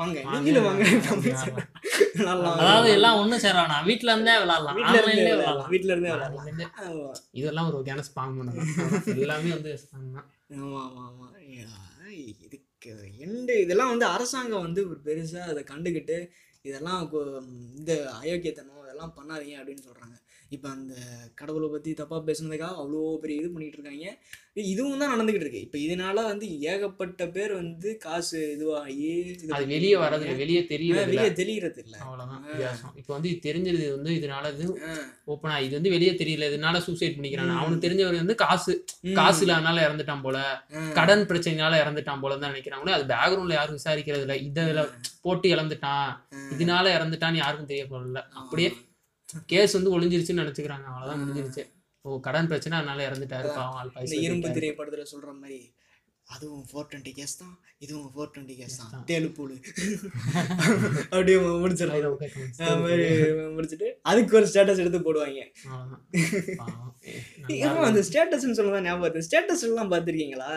[0.00, 0.86] வாங்க நீங்களும் வாங்க
[2.56, 3.76] அதாவது எல்லாம் ஒண்ணு சேரானா?
[3.88, 4.76] வீட்ல இருந்தே விளாடலாம்.
[4.78, 5.70] வீட்ல இருந்தே விளாடலாம்.
[5.74, 7.06] வீட்ல இருந்தே ஆமா.
[7.40, 8.70] இதெல்லாம் ஒரு வகையான ஸ்பாங் பண்ணலாம்
[9.18, 10.28] எல்லாமே வந்து spam தான்.
[10.58, 11.26] ஆமா ஆமா ஆமா.
[12.16, 15.00] இதுக்கு எண்டு இதெல்லாம் வந்து அரசாங்கம் வந்து ஒரு
[15.42, 16.30] அதை கண்டுக்கிட்டு
[16.62, 17.12] இதெல்லாம்
[17.76, 20.19] இந்த அயோக்கியத்தனம் இதெல்லாம் பண்ணாதீங்க அப்படின்னு சொல்கிறாங்க
[20.50, 20.94] இப்போ அந்த
[21.40, 24.06] கடவுளை பத்தி தப்பா பேசுனதுக்காக அவ்வளோ பெரிய இது பண்ணிட்டு இருக்காங்க.
[24.72, 25.60] இதுவும் தான் நடந்துகிட்டு இருக்கு.
[25.66, 28.96] இப்போ இதனால வந்து ஏகப்பட்ட பேர் வந்து காசு இதுவாகி
[29.32, 31.96] இது அது வெளியே வர்றது வெளியே தெரியல வெளியே தெளிகிறது இல்ல
[32.32, 32.92] வித்தியாசம்.
[33.00, 34.66] இப்போ வந்து இது தெரிஞ்சது வந்து இதனால இது.
[35.32, 38.74] ஓப்பனா இது வந்து வெளியே தெரியல இதனால சூசைட் பண்ணிக்கிறான் அவனுக்கு தெரிஞ்சவர் வந்து காசு.
[39.20, 40.38] காசு இல்லாதனால இறந்துட்டான் போல.
[40.98, 44.84] கடன் பிரச்சனைனால இறந்துட்டான் போல தான் நினைக்கிறாங்க அது பேக்ரவுண்ட்ல யாரும் விசாரிக்கிறது இல்ல இதுல
[45.24, 46.10] போட்டு இறந்துட்டான்
[46.54, 48.70] இதனால இறந்துட்டான்னு யாருக்கும் தெரிய போறதில்ல அப்படியே
[49.46, 50.84] கேஸ் வந்து ஒளிஞ்சிருச்சுன்னு நினைச்சுக்கிறாங்க.
[50.84, 51.70] அவ்வளவுதான் முடிஞ்சிருச்சு.
[52.00, 54.48] ஓ கடன் பிரச்சனை அதனால இறந்துட்டாரு பாவம் இரும்பு.
[54.48, 55.74] திரைப்படத்துல சொல்ற மாதிரி.
[56.34, 58.90] அதுவும் ஃபோர் டுவெண்ட்டி கேஸ் தான் இதுவும் ஃபோர் டுவெண்ட்டி கேஸ் தான்.
[58.94, 59.04] தான்.
[59.10, 59.54] தேலுப்பூலு
[61.12, 61.84] அப்படியே வச்சு
[62.66, 63.06] அது மாதிரி
[63.56, 65.40] முடிச்சுட்டு அதுக்கு ஒரு ஸ்டேட்டஸ் எடுத்து போடுவாங்க.
[67.88, 69.26] அந்த ஸ்டேட்டஸ்னு சொல்லதான் ஞாபகம் வருது.
[69.28, 70.50] ஸ்டேட்டஸ் எல்லாம் பார்த்துருக்கீங்களா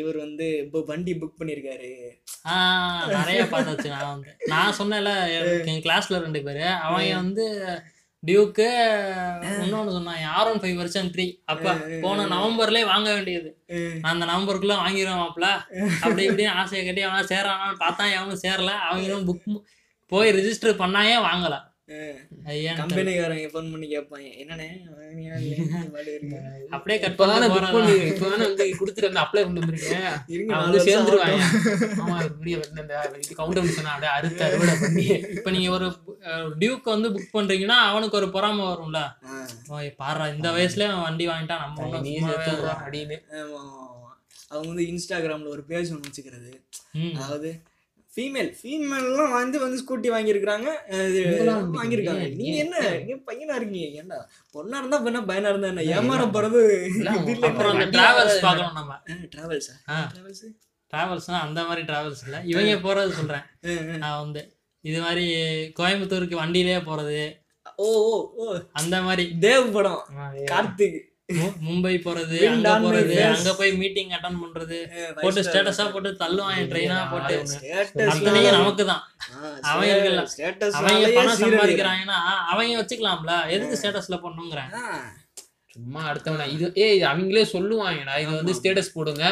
[0.00, 1.90] இவர் வந்து இப்போ வண்டி புக் பண்ணியிருக்காரு
[3.18, 5.12] நிறைய பார்த்தாச்சு நான் வந்து நான் சொன்னேன்ல
[5.72, 6.64] என் கிளாஸ்ல ரெண்டு பேரு.
[6.86, 7.46] அவங்க வந்து
[8.26, 8.66] டியூக்கு
[9.62, 13.50] இன்னொன்னு சொன்னான் R one five version three அப்ப போன நவம்பர்லயே வாங்க வேண்டியது.
[14.02, 15.46] நான் அந்த நவம்பருக்குள்ள வாங்கிடுவேன் மாப்ள
[16.02, 18.72] அப்படி இப்படி ஆசையை கட்டி அவனா சேரானான்னு பார்த்தா எவனும் சேரல.
[18.88, 19.48] அவங்களும் புக்
[20.12, 21.54] போய் ரிஜிஸ்டர் பண்ணாயே வாங்கல.
[22.78, 24.66] கம்பெனிக்காரங்க ஃபோன் பண்ணி கேட்பாங்க என்னண்ணே.
[26.76, 30.02] அப்படியே கட் இப்பதானே பண்ணி புக் பண்ணி இப்பதானே வந்து கொடுத்துட்டு வந்து அப்ளை கொண்டு வந்திருக்கேன்
[30.34, 31.94] இருங்க, நான் நாலு வந்து வருஷம் சேர்ந்துருவேன் ஆகட்டும்.
[32.02, 35.04] ஆமா இப்படியே வந்து அந்த இது கவுண்டர் சொன்னா அப்படியே அறுத்து அறுவடை பண்ணி
[35.36, 35.86] இப்ப நீங்க ஒரு
[36.58, 39.00] டியூக் வந்து புக் பண்றீங்கன்னா அவனுக்கு ஒரு பொறாம வரும்ல
[40.00, 41.86] பாரு இந்த வயசுல அவன் வண்டி வாங்கிட்டா நம்ம.
[42.76, 43.16] அப்படின்னு.
[44.50, 46.50] அவங்க வந்து இன்ஸ்டாகிராம்ல ஒரு பேஜ் ஒன்று வச்சுக்கிறது.
[47.16, 47.48] அதாவது
[48.16, 50.68] ஃபீமேல் ஃபீமேல்லாம் வந்து வந்து ஸ்கூட்டி வாங்கியிருக்கிறாங்க.
[50.90, 52.34] வாங்கியிருக்காங்க.
[52.34, 52.78] நீங்க ஏன், என்ன?
[52.90, 53.88] நீங்க பையனா இருக்கீங்க?
[54.00, 54.18] ஏன்டா?
[54.54, 55.82] பொண்ணா இருந்தா பெண்ணா பையனா இருந்தா என்ன?
[55.82, 56.60] ஏமாற போறது
[57.96, 58.98] டிராவல்ஸ் பார்க்கணும் நம்ம.
[59.08, 59.74] டிராவல்ஸா.
[59.88, 60.44] டிராவல்ஸ்
[60.92, 62.42] டிராவல்ஸ்னா அந்த மாதிரி டிராவல்ஸ் இல்ல.
[62.44, 63.98] இவங்க போறது சொல்றேன்.
[63.98, 64.42] நான் வந்து
[64.80, 65.26] இது மாதிரி
[65.78, 67.44] கோயம்புத்தூருக்கு வண்டியிலே போறது.
[67.76, 68.56] ஓ ஓ ஓ.
[68.72, 69.36] அந்த மாதிரி.
[69.40, 70.02] தேவ் படம்.
[70.44, 70.98] கார்த்திக்.
[71.66, 73.14] மும்பை போறது அங்க போறது.
[73.28, 74.76] அங்க போய் மீட்டிங் அட்டன் பண்றது
[75.22, 75.40] போட்டு.
[75.46, 77.36] ஸ்டேட்டஸா போட்டு தள்ளுவான் ட்ரெயினா போட்டு.
[78.12, 79.02] அத்தனையும் நமக்கு தான்
[79.70, 80.12] அவங்க
[80.76, 81.40] னாலயே பணம்.
[81.42, 82.18] சம்பாதிக்கிறாங்கன்னா
[82.52, 83.34] அவங்க வச்சுக்கலாம்ல.
[83.56, 84.70] எதுக்கு ஸ்டேட்டஸ்ல பண்ணுங்கிறேன்
[85.74, 89.24] சும்மா அடுத்தவன இது ஏய் அவங்களே சொல்லுவாங்கடா இது வந்து ஸ்டேட்டஸ் போடுங்க.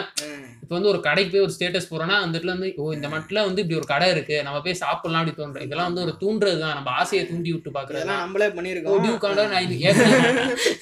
[0.64, 3.60] இப்போ வந்து ஒரு கடைக்கு போய் ஒரு ஸ்டேட்டஸ் போறோம்னா அந்த இடத்துல வந்து ஓ இந்த மட்டில் வந்து
[3.62, 4.36] இப்படி ஒரு கடை இருக்கு.
[4.44, 6.74] நம்ம போய் சாப்பிடலாம் அப்படி தோன்றும் இதெல்லாம் வந்து ஒரு தூண்டுறது தான்.
[6.74, 9.00] நம்ம ஆசையை தூண்டி விட்டு பாக்குறது இதெல்லாம் நம்மளே பண்ணியிருக்கோம்.
[9.04, 10.30] டியூ கார்டா நான் இது ஏற்கனவே-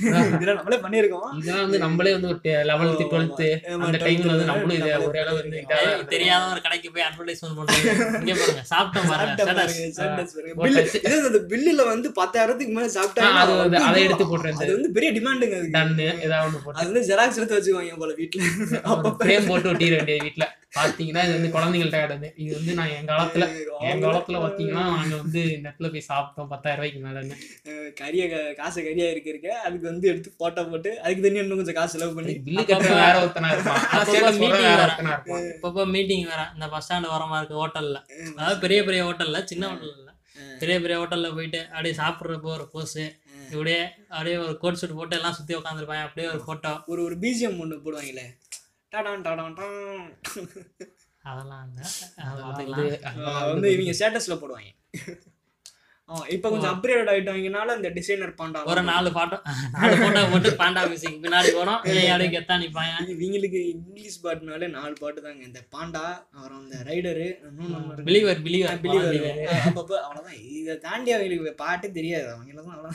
[0.37, 1.27] இதெல்லாம் நம்மளே பண்ணியிருக்கோம்.
[1.41, 2.39] இதெல்லாம் வந்து நம்மளே வந்து ஒரு
[2.71, 3.49] லெவல்த்து டுவெல்த்து
[3.79, 5.59] அந்த டைம்ல வந்து 12th நம்மளும் இதை ஒரு அளவு வந்து
[6.13, 9.43] தெரியாத ஒரு கடைக்கு போய் அட்வர்டைஸ்மெண்ட் பண்றாங்க இங்க பாருங்க சாப்பிட்டோம் பாருங்க.
[9.99, 10.25] சாப்பிட்ட
[11.25, 14.65] அந்த பில்லுல வந்து பத்தாயிரத்துக்கு மேல சாப்பிட்டாங்க ஆ, அது வந்து அதை எடுத்து போட்டுருந்தது.
[14.65, 16.41] அது வந்து பெரிய டிமாண்டுங்க டன்னு ஏதாவது
[16.75, 18.43] அது வந்து ஜெராக்ஸ் எடுத்து வச்சுக்குவாங்க போல வீட்டுல
[19.21, 20.45] ஃப்ரேம் போட்டு ஒட்டிட வேண்டிய வீட்ல.
[20.77, 23.47] பாத்தீங்கன்னா இது வந்து குழந்தைங்கள்ட்ட கிடந்து இது வந்து நான் என் காலத்துல
[23.89, 27.37] என் காலத்துல பாத்தீங்கன்னா நாங்க வந்து இடத்துல போய் சாப்பிட்டோம் பத்தாயிரம் ரூபாய்க்கு மேலன்னு.
[27.99, 28.23] கரிய
[28.61, 32.17] காசு கரியா இருக்கு இருக்க அதுக்கு வந்து எடுத்து போட்டோ போட்டு அதுக்கு தனியா இன்னும் கொஞ்சம் காசு செலவு
[32.19, 32.35] பண்ணி.
[32.47, 33.83] பில்லு கட்டுற வேற ஒருத்தனா இருப்பான்.
[34.39, 34.81] meeting வேற.
[34.87, 35.45] ஒருத்தனா இருப்பான்.
[35.53, 38.01] இப்பப்போ மீட்டிங் வேற இந்த பஸ் ஸ்டாண்ட் வரமா இருக்கு ஹோட்டல்ல
[38.33, 40.09] அதாவது பெரிய பெரிய ஹோட்டல்ல சின்ன ஹோட்டல் இல்ல.
[40.61, 43.01] பெரிய பெரிய ஹோட்டல்ல போயிட்டு அப்படியே சாப்பிடுறப்போ ஒரு போஸ்
[43.47, 47.59] இப்படியே அப்படியே ஒரு கோட் சூட் போட்டு எல்லாம் சுத்தி உட்காந்துருப்பாங்க அப்படியே ஒரு போட்டோ ஒரு ஒரு பிஜிஎம்
[47.63, 48.25] ஒண்ணு போடுவாங்களே
[48.93, 50.09] டாடான் டாடான் டான்
[51.25, 51.69] அதெல்லாம்
[53.51, 54.71] வந்து இவங்க ஸ்டேட்டஸ்ல போடுவாங்க.
[56.35, 59.37] இப்போ கொஞ்சம் அப்கிரேட் ஆயிட்டவங்கனால இந்த டிசைனர் பாண்டா ஒரு நாலு பாட்டோ
[59.77, 61.81] நாலு போட்டோ போட்டு பாண்டா மியூசிக் பின்னாடி போனோம்
[62.13, 62.95] அப்படியே கெத்தா நிப்பாங்க.
[63.15, 65.43] இவங்களுக்கு இங்கிலீஷ் பாட்டுனாலே நாலு பாட்டு தாங்க.
[65.49, 67.27] இந்த பாண்டா அப்புறம் இந்த ரைடரு
[68.07, 72.29] பிலீவர் பிலீவர் பிலிவர் அப்பப்போ அவ்வளோதான் இதை தாண்டி அவங்களுக்கு பாட்டே தெரியாது.
[72.35, 72.91] அவங்க தான் அவ்வளோ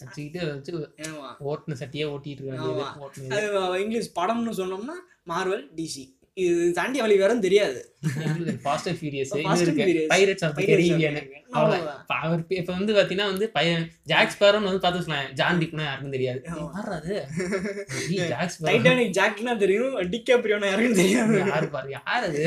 [0.00, 0.72] வச்சுக்கிட்டு அதை வச்சு
[1.04, 2.90] ஏமா ஓட்டுன சட்டியே ஓட்டிட்டு இருக்க வேண்டியது ஆமா.
[3.02, 3.34] ஓட்டுனது.
[3.36, 4.96] அது அவ இங்கிலீஷ் படம்னு சொன்னோம்னா
[5.30, 6.04] மார்வல் டிசி
[6.42, 7.80] இது தாண்டி அவளுக்கு வேற தெரியாது.
[8.02, 8.54] the
[10.58, 11.14] Caribbean.
[11.14, 11.16] Caribbean.
[11.52, 11.56] அவ்வளவுதான்.
[11.58, 11.98] அவ்வளவுதான்.
[12.02, 16.14] இப்ப அவர் இப்ப வந்து பாத்தீங்கன்னா வந்து பையன் ஜாக் ஸ்பேரோன்னு வந்து பார்த்து சொல்லலாம் ஜான் டிப்னா யாருக்கும்
[16.16, 16.40] தெரியாது.
[16.52, 16.66] ஆமா.
[16.70, 17.14] யார் அது?
[18.14, 21.40] ஏய், ஜாக் ஸ்பேரோ டைட்டானிக் ஜாக்னா தெரியும் டிகாப்ரியோனா யாருக்கும் தெரியாது.
[21.50, 22.44] யாரு பாரு யார் அது?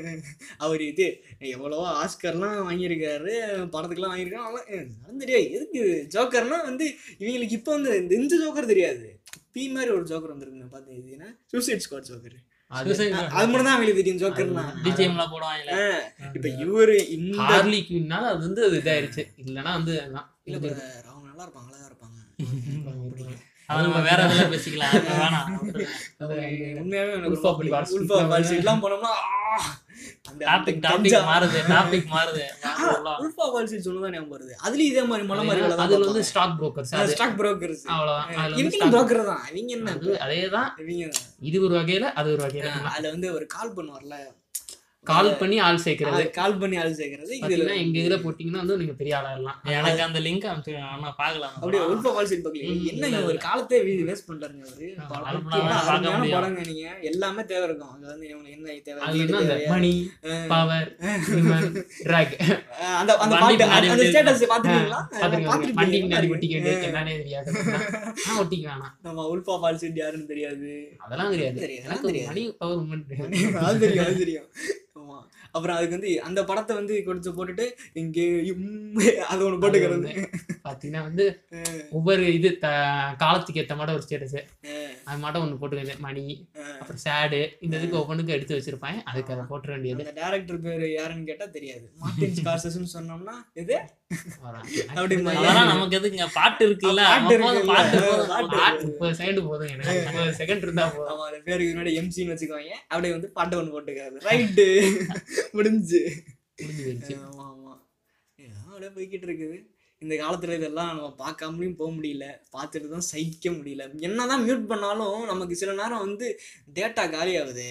[0.64, 1.08] அவர் இது
[1.54, 3.34] எவ்வளவோ ஆஸ்கர்லாம் வாங்கியிருக்காரு
[3.74, 5.46] படத்துக்குலாம் வாங்கியிருக்காரு அதெல்லாம் தெரியாது.
[5.56, 5.82] எதுக்கு
[6.16, 6.88] ஜோக்கர்னா வந்து
[7.20, 9.04] இவங்களுக்கு இப்போ வந்து இந்த இந்த ஜோக்கர் தெரியாது.
[9.54, 12.36] பி மாதிரி ஒரு ஜோக்கர் வந்திருக்குங்க பார்த்தீங்கன்னா சூசைட் ஸ்குவாட் ஜோக்கர்
[12.70, 12.94] அது
[13.30, 15.74] அது மட்டும் தான் அவங்களுக்கு தெரியும் ஜோக்கர்னா டிஜிஎம்ல போடுவாங்கல்ல
[16.28, 19.22] இப்போ இவரு இந்த ஹார்லி குயின்னால அது வந்து இதாயிருச்சு.
[19.42, 20.26] இல்லைன்னா வந்து அதான்.
[20.46, 20.56] இல்ல
[21.06, 22.18] அவங்க நல்லா இருப்பாங்க இருப்பாங்க.
[23.68, 24.92] அதை நம்ம வேற எதுல பேசிக்கலாம்?
[25.20, 25.48] வேணாம்
[26.82, 27.38] உண்மையாவே எனக்கு
[28.84, 29.12] போனோம்னா
[30.40, 31.14] டாபிக் டாபிக்.
[31.28, 32.42] மாறுது டாபிக் மாறுது
[33.22, 34.54] உல்ஃபா வால் ஸ்ட்ரீட் சொன்னதான் ஞாபகம் வருது.
[34.66, 38.90] அதுலயும் இதே மாதிரி மலை மாதிரி வேலை அதுல வந்து ஸ்டாக் புரோக்கர்ஸ் ஸ்டாக் புரோக்கர்ஸ் அவ்வளவுதான்.
[38.94, 39.44] புரோக்கர் தான்.
[39.52, 39.94] இவங்க என்ன?
[39.96, 40.70] அது அதேதான்.
[41.50, 44.16] இது ஒரு வகையில அது ஒரு வகையில அதுல வந்து ஒரு கால் பண்ணுவார்ல.
[45.10, 46.22] கால் பண்ணி ஆள் சேர்க்கறது.
[46.36, 47.32] கால் பண்ணி ஆள் சேர்க்கறது.
[47.40, 51.54] இதுல எங்க இதுல போட்டீங்கன்னா வந்து நீங்க பெரிய ஆளாயிரலாம் எனக்கு அந்த லிங்க் அனுப்பிச்சு ஆனா பாக்கலாம்.
[51.60, 54.88] அப்படியே உல்ஃபா வால் ஸ்ட்ரீட் பக்கல ம், என்ன ஒரு காலத்தை வேஸ்ட் பண்றாருங்க அவரு.
[56.36, 56.86] படங்க நீங்க.
[57.10, 57.92] எல்லாமே தேவை இருக்கும்.
[57.96, 59.66] அது வந்து இவங்களுக்கு என்ன தேவை?
[59.74, 59.92] மணி.
[60.52, 60.88] பவர்
[62.08, 62.34] ட்ராக்
[63.00, 64.44] அந்த அந்த பாட்டு அந்த ஒட்டி ஸ்டேட்டஸ்
[66.06, 67.50] பின்னாடி ஒட்டிக்க வேண்டியது பாத்துருக்கீங்க என்னன்னே தெரியாது.
[68.24, 70.70] ஆனா ஒட்டிக்க வேணாம் நம்ம உல்ஃபா ஸ்ட்ரீட் யாருன்னு தெரியாது.
[71.04, 71.60] அதெல்லாம் தெரியாது.
[71.66, 72.30] தெரியாது, எனக்கு தெரியாது.
[72.32, 74.48] மணி பவர் அது தெரியும் அது தெரியும்.
[75.56, 78.26] அப்புறம் அதுக்கு வந்து அந்த படத்தை வந்து கொடுத்து போட்டுட்டு இங்கே
[79.28, 80.12] அது ஒண்ணு போட்டுக்கிறது.
[80.64, 81.24] பாத்தீங்கன்னா வந்து
[81.90, 84.38] ஒவ்வொரு இது த- காலத்துக்கு ஏத்த மாதிரி ஒரு ஸ்டேட்டஸ்.
[85.04, 85.98] அது மட்டும் ஒண்ணு போட்டுக்கிறது.
[85.98, 86.24] மணி
[86.80, 90.06] அப்புறம் சேடு இந்த இதுக்கு ஒவ்வொன்றுக்கும் எடுத்து வச்சிருப்பேன் அதுக்கு அதை போட்டுற வேண்டியது.
[90.06, 91.86] அந்த டேரக்டர் பேரு யாருன்னு கேட்டா தெரியாது.
[91.98, 93.76] மார்டின் ஸ்கார்சஸ்னு சொன்னோம்னா இது
[95.70, 96.26] நமக்கு எதுக்குங்க?
[96.34, 97.02] பாட்டு இருக்குல்ல.
[97.70, 98.00] பாட்டு.
[98.52, 98.86] பாட்டு
[99.20, 100.24] செகண்ட் போதும் எனக்கு.
[100.40, 101.10] செகண்ட் இருந்தா போதும்.
[101.12, 104.20] ஆமா அந்த பேருக்கு முன்னாடி எம்சின்னு வச்சுக்குவாங்க அப்படியே வந்து பாட்டு ஒன்று போட்டுக்கிறது.
[104.28, 104.66] ரைட்டு.
[105.56, 106.00] முடிஞ்சு.
[107.22, 107.72] ஆமா ஆமா.
[108.66, 109.58] அப்படியே போய்கிட்டு இருக்குது.
[110.02, 112.24] இந்த காலத்துல இதெல்லாம் நம்ம பார்க்காமலையும் போக முடியல.
[112.52, 113.84] பார்த்துட்டு தான் சகிக்க முடியல.
[114.00, 116.26] என்னதான் மியூட் பண்ணாலும் நமக்கு சில நேரம் வந்து
[116.74, 117.68] டேட்டா காலி ஆகுது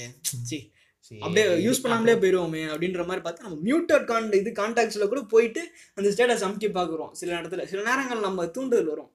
[0.47, 0.57] சி
[1.23, 5.61] அப்படியே யூஸ் பண்ணாமலே போயிடுவோமே அப்படின்ற மாதிரி பார்த்து நம்ம மியூட்டட் கான் இது கான்டாக்ட்ஸில் கூட போயிட்டு
[5.97, 7.11] அந்த ஸ்டேட்டஸ் அமுக்கி பார்க்குறோம்.
[7.19, 9.11] சில இடத்துல சில நேரங்கள் நம்ம தூண்டுதல் வரும்.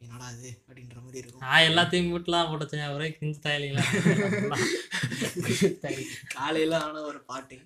[0.00, 1.42] என்னடா இது அப்படின்ற மாதிரி இருக்கும்.
[1.44, 3.84] நான் எல்லாத்தையும் மியூட்லாம் போட்டுச்சேன் ஒரே கிஞ்சி தாயலிங்களா
[6.36, 7.56] காலையில ஆன ஒரு பாட்டு.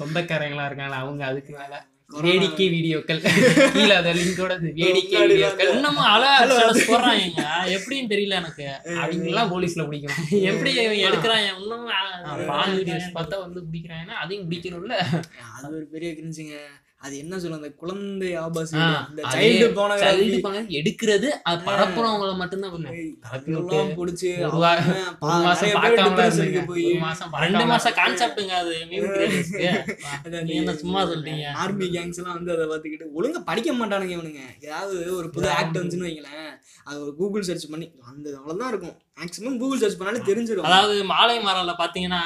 [0.00, 1.74] சொந்தக்காரங்களா இருக்காங்களா அவங்க அதுக்கு மேல.
[2.08, 3.20] வேடிக்கை வீடியோக்கள்.
[3.72, 5.68] கீழே அந்த லிங்கோட வேடிக்கை வீடியோக்கள்.
[5.68, 8.66] இன்னமும் அழகா போடுறாங்க எப்படின்னு தெரியல எனக்கு.
[8.96, 10.42] அவங்க எல்லாம் போலீஸ்ல பிடிக்கணும்.
[10.42, 14.92] எப்படி இன்னமும் அழகா- பால் வீடியோஸ் பார்த்தா வந்து பிடிக்கிறாங்கன்னா அதையும் பிடிக்கணும்ல.
[15.56, 16.56] அது ஒரு பெரிய கிரிஞ்சுங்க
[17.04, 22.56] அது என்ன சொல்ல அந்த குழந்தை ஆபாசம் அந்த சைல்டு போன child porn எடுக்கிறது அது பரப்புறவங்கள விட்டு
[22.56, 24.30] எல்லாம் பிடிச்சி
[26.70, 26.86] போய்
[27.44, 28.74] ரெண்டு மாசம் கான்செப்டுங்க அது.
[30.58, 31.44] என்ன சும்மா சொல்றீங்க?
[31.62, 34.42] ஆர்மி கேங்ஸ் எல்லாம் வந்து அதை பார்த்துக்கிட்டு ஒழுங்கா படிக்க மாட்டானுங்க இவனுங்க.
[34.60, 36.50] ஏதாவது ஒரு புது ஆக்ட் வந்துச்சுன்னு வைங்களேன்.
[36.88, 38.96] அது ஒரு கூகுள் சர்ச் பண்ணி அந்த அவ்வளவுதான் இருக்கும்.
[39.18, 40.66] மேக்ஸிமம் கூகுள் சர்ச் பண்ணாலே தெரிஞ்சிடும்.
[40.68, 42.18] அதாவது மாலை மரம்ல பாத்தீங்கன்னா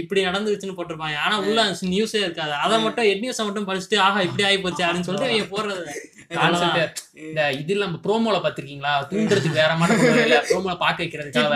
[0.00, 1.16] இப்படி நடந்துச்சுன்னு போட்டிருப்பாங்க.
[1.24, 2.54] ஆனா உள்ள நியூஸே இருக்காது.
[2.64, 5.92] அதை மட்டும் ஹெட் நியூஸை மட்டும் படிச்சுட்டு ஆஹா இப்படி ஆகி போச்சு அப்படின்னு சொல்லிட்டு இவங்க போடுறது.
[7.26, 8.90] இந்த இது நம்ம ப்ரோமோல பாத்திருக்கீங்களா?
[9.10, 11.54] தூண்டுறதுக்கு வேற மாதிரி இல்ல ப்ரோமோல பாக்க வைக்கிறதுக்காக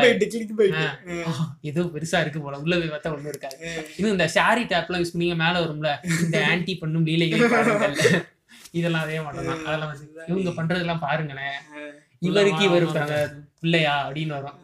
[0.61, 0.85] போயிட்டு
[1.71, 2.61] ஏதோ பெருசா இருக்கு போல.
[2.65, 3.57] உள்ள போய் பார்த்தா ஒண்ணும் இருக்காது.
[3.97, 5.91] இன்னும் இந்த ஷாரி டேப்லாம் யூஸ் பண்ணீங்க மேல வரும்ல
[6.27, 7.45] இந்த ஆன்டி பண்ணும் லீலைகள்
[8.81, 9.63] இதெல்லாம் அதே மாட்டோம் தான்.
[9.69, 9.93] அதெல்லாம்
[10.31, 11.59] இவங்க பண்றதெல்லாம் பாருங்களேன்.
[12.31, 12.87] இவருக்கு இவர்
[13.63, 14.59] பிள்ளையா அப்படின்னு வரும்.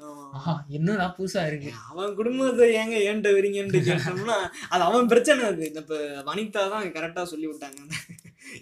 [0.76, 1.70] என்னடா புதுசா இருக்கு?
[1.90, 4.38] அவன் குடும்பத்தை ஏங்க ஏன்ட்ட வரீங்கன்னு கேட்டோம்னா
[4.72, 5.64] அது அவன் பிரச்சனை அது.
[5.80, 7.80] இப்ப வனிதா தான் கரெக்டா சொல்லி விட்டாங்க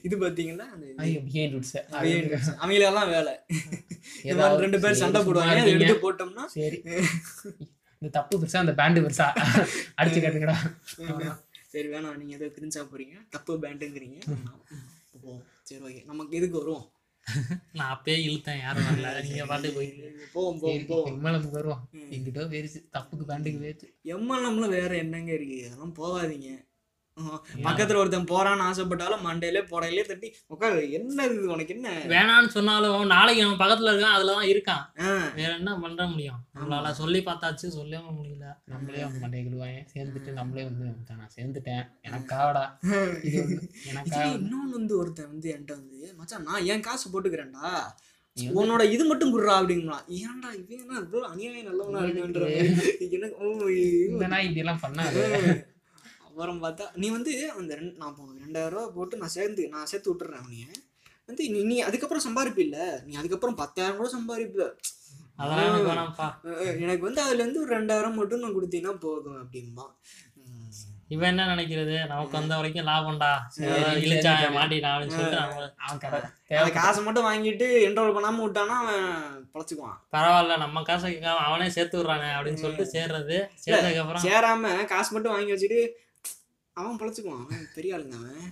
[0.07, 0.67] இது பாத்தீங்கன்னா
[2.63, 3.35] அவங்களெல்லாம் வேலை.
[4.65, 5.67] ரெண்டு பேர் சண்டை போடுவாங்க.
[5.75, 6.45] எடுத்து போட்டோம்னா?
[6.57, 6.79] சரி.
[8.03, 9.29] இந்த தப்பு பெருசா அந்த பேண்டு பெருசா?
[10.01, 10.57] அடிச்சு கட்டுங்கடா.
[11.73, 12.19] சரி வேணாம்.
[12.21, 13.17] நீங்க ஏதோ கிரிஞ்சா போறீங்க.
[13.37, 14.19] தப்பு பேண்டுங்கிறீங்க
[15.69, 16.85] சரி ஓகே நமக்கு இதுக்கு வருவோம்?
[17.73, 19.23] நான் அப்பயே இழுத்தேன் யாரும் வரல.
[19.23, 21.09] நீங்க பாட்டு போயிட்டு போவோம் போவோம் போவோம்.
[21.13, 21.83] எம்எல்எம் வருவோம்.
[22.11, 25.59] எங்கிட்ட போயிருச்சு தப்புக்கு பேண்டுக்கு போயிருச்சு எம்எல்எம்ல வேற என்னங்க இருக்கு?
[25.67, 26.51] அதெல்லாம் போகாதீங்க.
[27.67, 31.91] பக்கத்துல ஒருத்தன் போறான்னு ஆசைப்பட்டாலும் மண்டையிலே போடையிலே தட்டி உட்காரு என்ன இது உனக்கு என்ன?
[32.13, 34.83] வேணான்னு சொன்னாலும் நாளைக்கு அவன் பக்கத்துல இருக்கான் அதுலதான் இருக்கான்.
[35.39, 36.41] வேற என்ன பண்ண முடியும்?
[36.57, 38.47] நம்மளால சொல்லி பார்த்தாச்சு சொல்லவும் முடியல.
[38.65, 41.85] நம்மளே அவங்க மண்டையை கிடுவாங்க சேர்ந்துட்டு நம்மளே வந்து நான் சேர்ந்துட்டேன்.
[42.07, 42.65] எனக்காவடா
[43.91, 47.71] எனக்கா இன்னொன்னு வந்து ஒருத்தன் வந்து என்கிட்ட வந்து மச்சான் நான் என் காசு போட்டுக்கிறேன்டா?
[48.57, 50.99] உன்னோட இது மட்டும் குடுறா அப்படிங்களா ஏன்டா இவன் என்ன
[51.29, 52.49] அநியாயம் நல்லவனா இருக்குன்ற.
[54.27, 55.23] எனக்கு எல்லாம் பண்ணாது?
[56.37, 58.17] அப்புறம் பார்த்தா நீ வந்து அந்த ரெண்டு நான்
[58.69, 60.67] ரூபா போட்டு நான் சேர்ந்து நான் சேர்த்து விட்டுறேன் உன்னைய.
[61.29, 64.69] வந்து நீ நீ அதுக்கப்புறம் சம்பாதிப்பில்ல நீ அதுக்கப்புறம் பத்தாயிரம் கூட சம்பாதிப்ப
[66.83, 69.85] எனக்கு வந்து அதுல இருந்து ஒரு ரெண்டாயிரம் மட்டும் நான் கொடுத்தீங்கன்னா போதும் அப்படிம்பா.
[70.41, 70.71] உம்.
[71.09, 71.97] இவன் என்ன நினைக்கிறது?
[72.07, 73.33] நமக்கு வந்த வரைக்கும் லாபம்டா.
[74.01, 79.05] இழிச்சா மாட்டிட்டான் அப்படின்னு சொல்லிட்டு காசை மட்டும் வாங்கிட்டு என்ரோல் பண்ணாம விட்டானா அவன்
[79.53, 79.99] பொழைச்சுக்குவான்.
[80.15, 81.13] பரவாயில்ல நம்ம காசை
[81.47, 83.39] அவனே சேர்த்து விடுறானே அப்படின்னு சொல்லிட்டு சேர்றது.
[83.65, 85.81] சேர்ந்ததுக்கு அப்புறம் சேராம காசு மட்டும் வாங்கி வச்சுட்டு
[86.77, 87.45] அவன் பொழைச்சுக்குவான்.
[87.45, 88.51] அவன் பெரிய ஆளுங்க அவன்.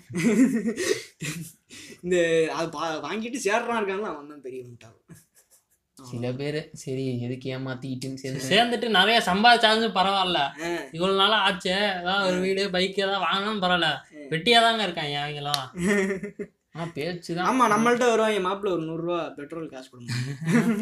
[2.02, 2.16] இந்த
[2.54, 4.98] அது பா- வாங்கிட்டு சேர்றான் இருக்காங்களா அவன் தான் பெரிய முட்டாள்.
[5.96, 10.40] சில பேரு சரி எதுக்கு ஏமாத்திக்கிட்டுன்னு சேர்ந்து சேர்ந்துட்டு நிறைய சம்பாதிச்சாலும் பரவாயில்ல.
[10.92, 11.74] இவ்வளவு நாளா ஆச்சு.
[11.98, 13.90] ஏதாவது ஒரு வீடு பைக் ஏதாவது வாங்கினாலும் பரவாயில்ல.
[14.30, 15.62] வெட்டியா தாங்க இருக்காங்க அவங்களும்
[16.74, 20.14] ஆனா பேச்சுதான் ஆமா நம்மள்ட்ட வருவாங்க மாப்பிள்ள ஒரு நூறுரூவா பெட்ரோல் காசு கொடுங்க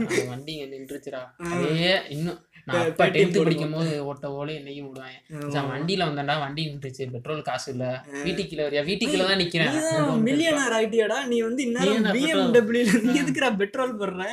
[0.02, 1.20] அந்த வண்டி இங்க நின்றுச்சுடா.
[1.50, 1.74] அதே
[2.10, 7.40] இன்னும் நான் அப்பா டென்த் படிக்கும் போது ஓட்ட ஓலை என்னையும் மச்சான், வண்டியில வந்தேன்டா வண்டி நின்றுச்சு பெட்ரோல்
[7.48, 7.84] காசு இல்ல.
[8.26, 8.82] வீட்டுக்குள்ள வரியா?
[8.88, 9.78] வீட்டுக்குள்ள தான் நிக்கிறேன்.
[10.28, 11.18] மில்லியனர் ஆயிட்டியாடா.
[11.30, 14.26] நீ வந்து என்ன பிஎம்டபிள்யூல நீ எதுக்குடா பெட்ரோல் போடுற?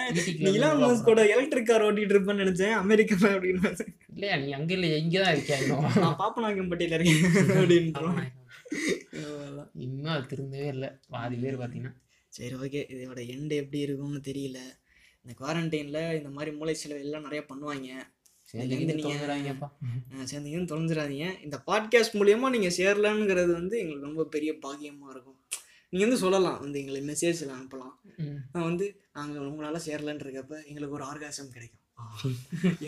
[0.51, 2.75] எல்லாம் மஸ்கோட எலக்ட்ரிக் கார் ஓட்டிட்டு இருப்பேன்னு நினைச்சேன்.
[2.83, 3.71] அமெரிக்கா அப்படின்னு
[4.15, 5.87] இல்லையா நீ அங்க இல்ல இங்கதான் இருக்கியா இன்னும்?
[6.03, 7.23] நான் பாப்பநாயக்கம்பட்டியில இருக்கேன்
[7.59, 8.19] அப்படின்றோம்
[9.85, 10.87] இன்னும் அது திரும்பவே இல்ல.
[11.13, 11.93] பாதி பேர் பாத்தீங்கன்னா.
[12.33, 12.81] சரி ஓகே.
[12.93, 14.59] இதோட எண்டு எப்படி இருக்கும்னு தெரியல.
[15.23, 17.89] இந்த குவாரண்டைனில் இந்த மாதிரி மூளை செலவு எல்லாம் நிறைய பண்ணுவாங்க.
[18.49, 19.67] சரி இதுலேருந்து நீங்க நீங்கள் தோணுறாங்கப்பா
[20.29, 25.37] சேர்ந்தீங்கன்னு தொலைஞ்சிடாதீங்க இந்த பாட்காஸ்ட் மூலியமா நீங்கள் சேரலங்கிறது வந்து எங்களுக்கு ரொம்ப பெரிய பாக்கியமாக இருக்கும்.
[25.91, 27.93] நீங்கள் வந்து சொல்லலாம் வந்து எங்களுக்கு மெசேஜில் அனுப்பலாம்.
[28.53, 31.83] நான் வந்து நாங்கள் உங்களால் சேரலன்னு இருக்கப்ப எங்களுக்கு ஒரு ஆர்காசம் கிடைக்கும்.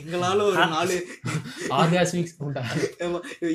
[0.02, 0.96] எங்களால் ஒரு நாலு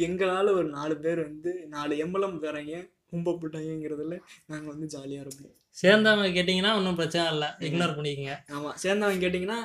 [0.07, 2.77] எங்களால் ஒரு நாலு பேர் வந்து நாலு எம்பளம் தரீங்க
[3.11, 4.17] கும்ப போட்டாங்கிறதுல
[4.51, 5.55] நாங்கள் வந்து ஜாலியாக இருப்போம்.
[5.83, 7.49] சேர்ந்தவங்க கேட்டிங்கன்னா ஒன்றும் பிரச்சனை இல்லை.
[7.69, 8.37] இக்னோர் பண்ணிக்கங்க.
[8.57, 9.59] ஆமாம் சேர்ந்தவங்க கேட்டிங்கன்னா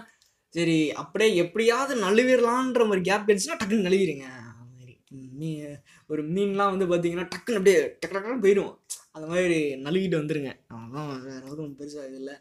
[0.55, 4.25] சரி அப்படியே எப்படியாவது நழுவிடலான்ற ஒரு கேப் கிடைச்சுன்னா டக்குன்னு நழுவிடுங்க.
[4.51, 4.93] அது மாதிரி
[5.39, 5.49] மீ
[6.11, 8.73] ஒரு மீன்லாம் வந்து பார்த்தீங்கன்னா டக்குன்னு அப்படியே டக்கு டக்குன்னு போயிடும்.
[9.15, 10.51] அந்த மாதிரி நழுவிட்டு வந்துருங்க.
[10.75, 12.35] அவ்வளோதான் வேறு எதுவும் பெருசாக இது இல்லை.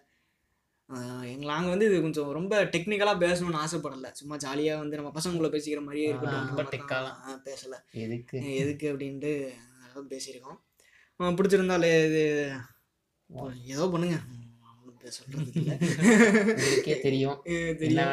[1.33, 4.11] எங்கள் நாங்கள் வந்து இது கொஞ்சம் ரொம்ப டெக்னிக்கலாக பேசணும்னு ஆசைப்படலை.
[4.21, 6.49] சும்மா ஜாலியாக வந்து நம்ம பசங்களை பேசிக்கிற மாதிரியே இருக்கட்டும்.
[6.51, 7.21] ரொம்ப டெக்காலாம்.
[7.49, 7.79] பேசலை.
[8.05, 8.39] எதுக்கு?
[8.63, 9.33] எதுக்கு அப்படின்ட்டு
[10.13, 10.59] பேசியிருக்கோம்.
[11.39, 12.25] பிடிச்சிருந்தாலே இது
[13.75, 14.17] ஏதோ பண்ணுங்க.
[14.29, 14.40] ஒன்றும்
[15.09, 15.79] சொல்றது இல்லை
[17.03, 17.41] தெரியும்.
[17.83, 18.13] தெரியும்.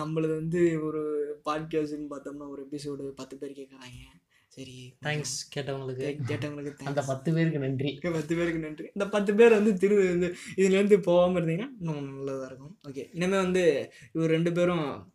[0.00, 1.02] நம்மளது வந்து ஒரு
[1.44, 4.00] பாட்காஸ்ட்னு பார்த்தோம்னா ஒரு எபிசோடு பத்து பேர் கேட்குறாங்க
[4.48, 6.06] சரி தேங்க்ஸ் கேட்டவங்களுக்கு.
[6.28, 7.02] கேட்டவங்களுக்கு அந்த.
[7.02, 7.98] பத்து பேருக்கு நன்றி.
[8.02, 8.84] பத்து பேருக்கு நன்றி.
[8.84, 12.78] இந்த பத்து பேர் வந்து திரு இந்த இதுலேருந்து போகாமல் இருந்தீங்கன்னா இன்னும் நல்லதாக இருக்கும்.
[12.88, 15.14] ஓகே இனிமேல் வந்து இவர் ரெண்டு பேரும்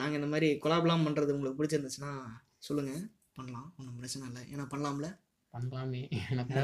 [0.00, 2.12] நாங்கள் இந்த மாதிரி கொலாபலாம் பண்ணுறது உங்களுக்கு பிடிச்சிருந்துச்சுன்னா
[2.58, 3.02] சொல்லுங்கள்
[3.34, 3.74] பண்ணலாம்.
[3.78, 4.42] ஒன்றும் பிரச்சனை இல்லை.
[4.54, 5.08] ஏன்னா பண்ணலாம்ல?
[5.56, 6.02] பண்ணலாமே.
[6.30, 6.54] எனக்கு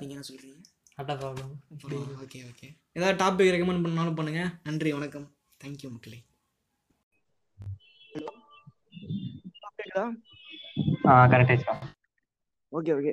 [0.00, 1.50] என்ன சொல்கிறீங்க அட்டா ப்ராப்ளம்
[2.22, 5.26] ஓகே ஓகே ஏதாவது டாபிக் ரெக்கமெண்ட் பண்ணாலும் பண்ணுங்கள் நன்றி வணக்கம்.
[5.60, 6.18] தேங்க்யூ மக்களே.
[8.12, 10.04] Hello
[11.10, 11.64] ah correct
[12.72, 13.12] okay okay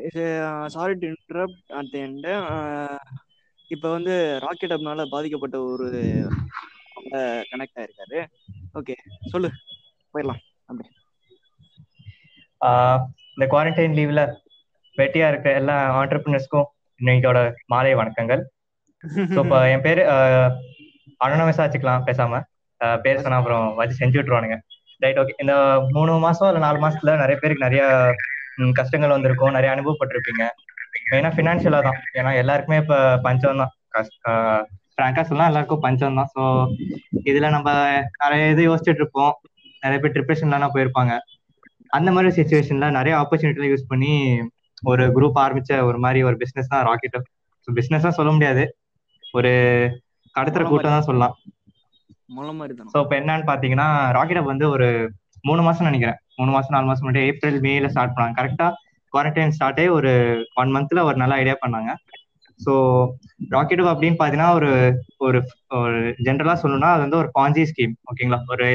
[0.75, 2.33] sorry to interrupt at the end
[3.71, 5.85] இப்போ வந்து ராக்கெட் அப்னால பாதிக்கப்பட்ட ஒரு
[7.51, 8.19] கனெக்ட் ஆயிருக்காரு.
[8.79, 8.95] ஓகே
[9.33, 9.49] சொல்லு.
[10.13, 10.41] போயிடலாம்.
[10.69, 10.89] அப்படி
[13.35, 14.21] இந்த குவாரண்டைன் லீவ்ல
[14.97, 16.67] வெட்டியா இருக்க எல்லா ஆண்டர்பிரினர்ஸ்க்கும்
[16.99, 17.39] இன்னைக்கோட
[17.71, 18.41] மாலை வணக்கங்கள்.
[19.29, 20.01] ஸோ இப்போ என் பேரு
[21.21, 22.39] அனோனமஸா வச்சுக்கலாம் பேசாம
[22.81, 24.55] ஆ, பேர் சொன்னா அப்புறம் வச்சு செஞ்சு விட்டுருவானுங்க.
[25.01, 25.53] ரைட் ஓகே இந்த
[25.91, 27.83] மூணு மாசம் இல்ல நாலு மாசத்துல நிறைய பேருக்கு நிறைய
[28.75, 29.55] கஷ்டங்கள் வந்திருக்கும்.
[29.57, 30.43] நிறைய அனுபவப்பட்டிருப்பீங்க.
[31.09, 31.99] மெயினா ஃபினான்ஷியலா தான்.
[32.13, 33.71] ஏன்னா எல்லாருக்குமே இப்ப பஞ்சம் தான்.
[34.95, 36.29] ஃப்ராங்கா சொல்லலாம் எல்லாருக்கும் பஞ்சம் தான்.
[36.35, 36.41] ஸோ
[37.23, 37.69] இதுல நம்ம
[38.23, 39.33] நிறைய இது யோசிச்சுட்டு இருப்போம்.
[39.83, 41.13] நிறைய பேர் ட்ரிப்ரேஷன்லாம் போயிருப்பாங்க.
[41.93, 44.13] அந்த மாதிரி சுச்சுவேஷன்ல நிறைய ஆப்பர்ச்சுனிட்டிலாம் யூஸ் பண்ணி
[44.85, 47.17] ஒரு குரூப் ஆரம்பிச்ச ஒரு மாதிரி ஒரு பிசினஸ் தான் ராக்கெட்
[47.67, 48.63] பிசினஸ் தான் சொல்ல முடியாது.
[49.33, 49.51] ஒரு
[50.35, 51.35] கடத்துற கூட்டம் தான் சொல்லலாம்.
[52.91, 54.87] ஸோ இப்போ என்னன்னு பார்த்தீங்கன்னா ராக்கெட் அப் வந்து ஒரு
[55.47, 56.19] மூணு மாசம் நினைக்கிறேன்.
[56.39, 58.37] மூணு மாசம் நாலு மாசம் முன்னாடி ஏப்ரல் மேல ஸ்டார்ட் பண்ணாங்க.
[58.39, 58.67] கரெக்டா
[59.13, 60.11] குவாரண்டைன் ஸ்டார்ட்டே ஒரு
[60.61, 61.91] ஒன் மந்த்ல ஒரு நல்ல ஐடியா பண்ணாங்க.
[62.59, 62.73] ஸோ
[63.53, 64.69] ராக்கெட் அப் அப்படின்னு பார்த்தீங்கன்னா ஒரு
[65.25, 65.39] ஒரு
[65.79, 68.67] ஒரு ஜென்ரலா சொல்லணும்னா அது வந்து ஒரு பாஞ்சி ஸ்கீம் ஓகேங்களா ஒரு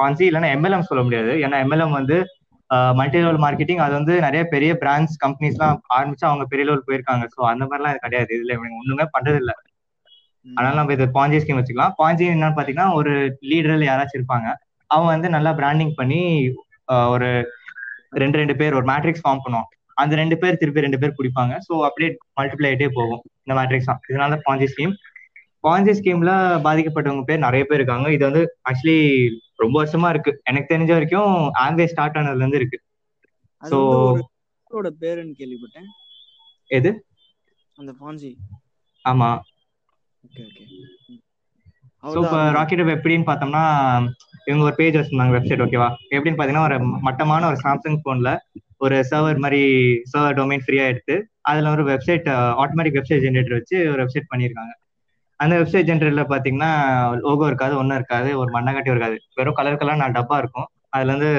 [0.00, 1.32] பாஞ்சி இல்லைன்னா எம்எல்எம் சொல்ல முடியாது.
[1.44, 2.16] ஏன்னா எம்எல்எம் வந்து
[2.98, 7.24] மல்டி லெவல் மார்க்கெட்டிங் அது வந்து நிறைய பெரிய பிராண்ட்ஸ் கம்பெனிஸ்லாம் ஆரம்பிச்சு அவங்க பெரிய லெவல் போயிருக்காங்க.
[7.34, 8.30] ஸோ அந்த மாதிரிலாம் கிடையாது.
[8.38, 9.52] இதுல இவங்க ஒண்ணுமே பண்றது இல்ல
[10.46, 11.94] அதனால நம்ம இது பாஞ்சி ஸ்கீம் வச்சுக்கலாம்.
[12.00, 13.12] பாஞ்சி என்னன்னு பாத்தீங்கன்னா ஒரு
[13.50, 14.48] லீடர்ல யாராச்சும் இருப்பாங்க.
[14.90, 16.20] அவங்க வந்து நல்லா பிராண்டிங் பண்ணி
[17.14, 17.28] ஒரு
[18.22, 19.70] ரெண்டு ரெண்டு பேர் ஒரு மேட்ரிக்ஸ் ஃபார்ம் பண்ணுவாங்க.
[19.96, 23.22] அந்த ரெண்டு பேர் திருப்பி ரெண்டு பேர் குடிப்பாங்க ஸோ அப்படியே மல்டிப்ளை ஆகிட்டே போகும்.
[23.44, 24.94] இந்த மேட்ரிக்ஸ் தான் இதனால பாஞ்சி ஸ்கீம்
[25.64, 26.32] பாஞ்சி ஸ்கீம்ல
[26.66, 28.08] பாதிக்கப்பட்டவங்க பேர் நிறைய பேர் இருக்காங்க.
[28.16, 28.98] இது வந்து ஆக்சுவலி
[29.62, 30.32] ரொம்ப வருஷமா இருக்கு.
[30.50, 31.32] எனக்கு தெரிஞ்ச வரைக்கும்
[31.64, 32.78] ஆம்பே ஸ்டார்ட் ஆனதுல இருந்து இருக்கு.
[34.70, 35.88] அவரோட பேருன்னு கேள்விப்பட்டேன்.
[36.70, 36.90] எது?
[37.78, 38.30] அந்த ஃபான்சி
[39.04, 39.28] ஆமா.
[40.24, 40.64] ஓகே ஓகே
[42.04, 43.62] ஸோ இப்போ ராக்கெட் எப்படின்னு பார்த்தோம்னா
[44.46, 48.30] இவங்க ஒரு பேஜ் வச்சிருந்தாங்க வெப்சைட் ஓகேவா எப்படின்னு பார்த்தீங்கன்னா ஒரு மட்டமான ஒரு சாம்சங் ஃபோனில்
[48.84, 49.62] ஒரு சர்வர் மாதிரி
[50.12, 51.16] சர்வர் டொமைன் ஃப்ரீயாக எடுத்து
[51.50, 52.28] அதில் ஒரு வெப்சைட்
[52.62, 54.72] ஆட்டோமேட்டிக் வெப்சைட் ஜென்ரேட்டர் வச்சு ஒரு வெப்சைட் பண்ணியிருக்காங்க.
[55.40, 56.70] அந்த வெப்சைட் ஜென்ரேட்டர்ல பாத்தீங்கன்னா
[57.24, 59.16] லோகோ இருக்காது ஒன்றும் இருக்காது ஒரு மண்ணாங்கட்டி இருக்காது.
[59.38, 60.68] வெறும் கலர் கலர் நான் டப்பா இருக்கும்.
[60.94, 61.30] அதுல இருந்து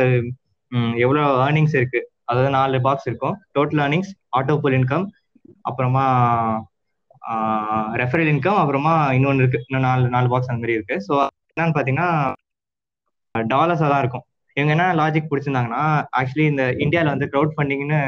[1.06, 2.00] எவ்வளோ ஏர்னிங்ஸ் இருக்கு?
[2.30, 3.36] அதாவது நாலு பாக்ஸ் இருக்கும்.
[3.56, 5.06] டோட்டல் ஏர்னிங்ஸ் ஆட்டோபுல் இன்கம்
[5.70, 6.04] அப்புறமா
[8.02, 9.60] ரெஃபரல் இன்கம் அப்புறமா இன்னொன்று இருக்கு.
[9.68, 10.96] இன்னும் நாலு நாலு பாக்ஸ் அந்த மாதிரி இருக்கு.
[11.08, 11.14] ஸோ
[11.54, 12.10] என்னன்னு பார்த்தீங்கன்னா
[13.36, 14.26] டாலர்ஸாக தான் இருக்கும்.
[14.58, 15.84] இவங்க என்ன லாஜிக் பிடிச்சிருந்தாங்கன்னா
[16.20, 18.00] ஆக்சுவலி இந்த இந்தியாவில் வந்து க்ரௌட் ஃபண்டிங்னு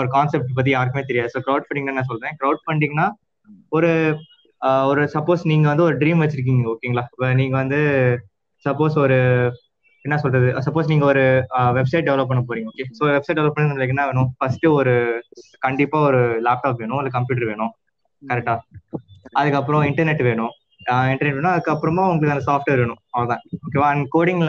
[0.00, 1.30] ஒரு கான்செப்ட் பற்றி யாருக்குமே தெரியாது.
[1.34, 2.36] ஸோ க்ரௌட் ஃபண்டிங் நான் சொல்றேன்.
[2.40, 3.06] க்ரௌட் ஃபண்டிங்னா
[3.76, 3.90] ஒரு
[4.90, 7.04] ஒரு சப்போஸ் நீங்க வந்து ஒரு ட்ரீம் வச்சிருக்கீங்க ஓகேங்களா?
[7.10, 7.78] இப்போ நீங்க வந்து
[8.66, 9.18] சப்போஸ் ஒரு
[10.04, 10.48] என்ன சொல்றது?
[10.66, 11.22] சப்போஸ் நீங்க ஒரு
[11.78, 14.30] வெப்சைட் டெவலப் பண்ண போறீங்க ஓகே ஸோ வெப்சைட் டெவலப் உங்களுக்கு என்ன வேணும்?
[14.38, 14.94] ஃபர்ஸ்ட் ஒரு
[15.66, 17.72] கண்டிப்பா ஒரு லேப்டாப் வேணும் இல்லை கம்ப்யூட்டர் வேணும்
[18.22, 18.54] கரெக்டா
[19.34, 20.52] அதுக்கப்புறம் இன்டர்நெட் வேணும்.
[21.10, 21.52] இன்டர்நெட் வேணும்.
[21.52, 24.42] அதுக்கப்புறமா உங்களுக்கு அந்த சாஃப்ட்வேர் வேணும் அவ்வளோதான் ஓகேவா அண்ட் கோடிங்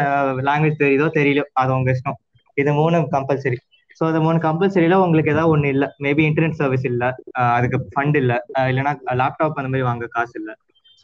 [0.47, 2.17] லாங்குவேஜ் தெரியுதோ தெரியலையோ அது உங்க இஷ்டம்.
[2.57, 3.57] இது மூணு கம்பல்சரி
[4.01, 5.87] ஸோ அதை மூணு கம்பல்சரியில உங்களுக்கு ஏதாவது ஒன்று இல்லை.
[6.05, 7.09] மேபி இன்டர்நெட் சர்வீஸ் இல்லை.
[7.57, 8.37] அதுக்கு ஃபண்ட் இல்லை.
[8.69, 10.53] இல்லைன்னா லேப்டாப் அந்த மாதிரி வாங்க காசு இல்லை.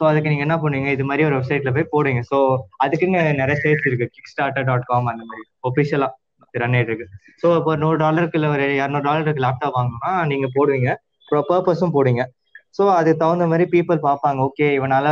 [0.00, 0.86] ஸோ அதுக்கு நீங்க என்ன பண்ணுவீங்க?
[0.86, 2.20] இது மாதிரி ஒரு வெப்சைட்ல போய் போடுங்க.
[2.30, 2.38] ஸோ
[2.76, 4.08] அதுக்குன்னு நிறைய ஸ்டேட்ஸ் இருக்கு.
[4.14, 5.44] கிக் ஸ்டார்டர் டாட் காம் அந்த மாதிரி.
[5.68, 6.08] ஒபிஷியலா
[6.54, 7.06] ரன் ஆயிட்டு இருக்கு.
[7.42, 10.90] ஸோ இப்போ ஒரு நூறு டாலருக்கு இல்லை ஒரு இரநூறு டாலருக்கு லேப்டாப் வாங்கணும்னா நீங்க போடுவீங்க.
[11.28, 12.22] பர்பஸும் போடுங்க.
[12.78, 14.40] ஸோ அதுக்கு தகுந்த மாதிரி பீப்புள் பார்ப்பாங்க.
[14.48, 15.08] ஓகே இவனால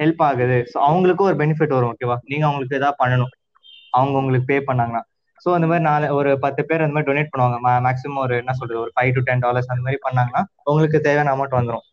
[0.00, 0.64] ஹெல்ப் ஆகுது.
[0.72, 3.32] ஸோ அவங்களுக்கும் ஒரு பெனிஃபிட் வரும் ஓகேவா நீங்க அவங்களுக்கு ஏதாவது பண்ணணும்.
[3.90, 5.02] அவங்க உங்களுக்கு பே பண்ணாங்கன்னா.
[5.44, 7.58] ஸோ அந்த மாதிரி நாலு ஒரு பத்து பேர் அந்த மாதிரி டொனேட் பண்ணுவாங்க.
[7.86, 11.56] மேக்ஸிமம் ஒரு என்ன சொல்றது ஒரு ஃபைவ் டு டென் டாலர்ஸ் அந்த மாதிரி பண்ணாங்கன்னா உங்களுக்கு தேவையான அமௌண்ட்
[11.58, 11.84] வந்துடும்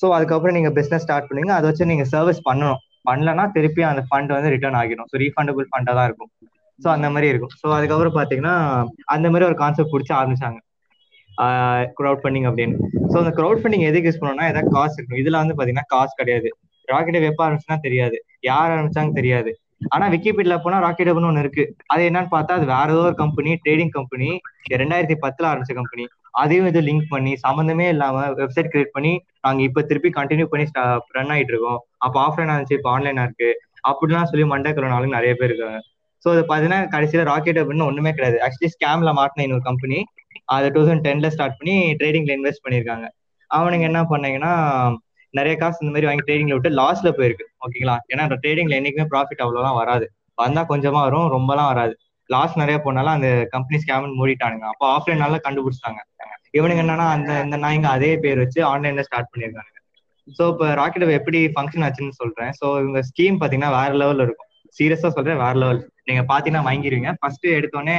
[0.00, 2.80] ஸோ அதுக்கப்புறம் நீங்க பிசினஸ் ஸ்டார்ட் பண்ணுங்க அதை வச்சு நீங்க சர்வீஸ் பண்ணணும்.
[3.08, 5.08] பண்ணலன்னா திருப்பி அந்த ஃபண்ட் வந்து ரிட்டர்ன் ஆகிடும்.
[5.10, 6.30] ஸோ ரீஃபண்டபிள் ஃபண்டாக தான் இருக்கும்.
[6.78, 7.52] ஸோ அந்த மாதிரி இருக்கும்.
[7.60, 8.54] ஸோ அதுக்கப்புறம் பார்த்தீங்கன்னா
[9.14, 10.58] அந்த மாதிரி ஒரு கான்செப்ட் பிடிச்சி ஆரம்பிச்சாங்க.
[11.98, 12.76] க்ரௌட் ஃபண்டிங் அப்படின்னு.
[13.10, 16.48] ஸோ அந்த க்ரௌட் ஃபண்டிங் எதுக்கு யூஸ் பண்ணணும்னா ஏதாவது காசு இருக்கும் இதுல வந்து பாத்தீங்கன்னா காசு கிடையாது.
[16.88, 18.16] ராக்கெட்டை வெப்ப ஆரம்பிச்சுன்னா தெரியாது.
[18.50, 19.50] யார் ஆரம்பிச்சாங்க தெரியாது.
[19.80, 21.64] ஆனா விக்கிபீடியா போனா ராக்கெட் ஹப்னு ஒன்று இருக்கு.
[21.92, 24.28] அது என்னன்னு பார்த்தா அது வேற ஏதோ ஒரு கம்பெனி ட்ரேடிங் கம்பெனி
[24.82, 26.04] ரெண்டாயிரத்தி பத்துல ஆரம்பிச்ச கம்பெனி
[26.42, 29.12] அதையும் இது லிங்க் பண்ணி சம்மந்தமே இல்லாம வெப்சைட் கிரியேட் பண்ணி
[29.44, 30.66] நாங்க இப்ப திருப்பி கண்டினியூ பண்ணி
[31.18, 31.80] ரன் ஆயிட்டு இருக்கோம்.
[32.06, 33.50] அப்ப ஆஃப்லைன் இருந்துச்சு இப்போ ஆன்லைனா இருக்கு.
[33.90, 35.80] அப்படிலாம் சொல்லி மண்டை நாளுங்க நிறைய பேர் இருக்காங்க.
[36.24, 38.38] ஸோ அது பாத்தீங்கன்னா கடைசியில ராக்கெட் அப்படின்னு ஒண்ணுமே கிடையாது.
[38.46, 39.98] ஆக்சுவலி ஸ்கேம்ல மாட்டின இன்னொரு கம்பெனி
[40.54, 43.06] அதை டூ தௌசண்ட் டென்ல ஸ்டார்ட் பண்ணி ட்ரேடிங்ல இன்வெஸ்ட் பண்ணிருக்காங்க
[43.50, 44.52] அவனுங்க என்ன பண்ணீங்கன்னா
[45.34, 47.46] நிறைய காசு இந்த மாதிரி வாங்கி ட்ரேடிங்ல விட்டு லாஸ்ல போயிருக்கு.
[47.64, 50.06] ஓகேங்களா ஏன்னா ட்ரேடிங்ல என்னைக்குமே ப்ராஃபிட் அவ்வளோலாம் வராது.
[50.42, 51.94] வந்தா கொஞ்சமா வரும் ரொம்பலாம் வராது.
[52.30, 54.66] லாஸ் நிறைய போனாலும் அந்த கம்பெனி ஸ்கேம் மூடிட்டானுங்க.
[54.72, 56.00] அப்போ ஆஃப்லைன் நல்லா கண்டுபிடிச்சிட்டாங்க.
[56.58, 59.74] இவனுங்க என்னன்னா அந்த இந்த நாய்ங்க அதே பேர் வச்சு ஆன்லைன்ல ஸ்டார்ட் பண்ணியிருக்காங்க
[60.28, 62.50] ஸோ இப்போ ராக்கெட் எப்படி ஃபங்க்ஷன் ஆச்சுன்னு சொல்றேன்.
[62.60, 64.48] ஸோ இவங்க ஸ்கீம் பாத்தீங்கன்னா வேற லெவல்ல இருக்கும்.
[64.78, 67.96] சீரியஸா சொல்றேன் வேற லெவல் நீங்க பாத்தீங்கன்னா வாங்கிடுவீங்க ஃபர்ஸ்ட் எடுத்தோடனே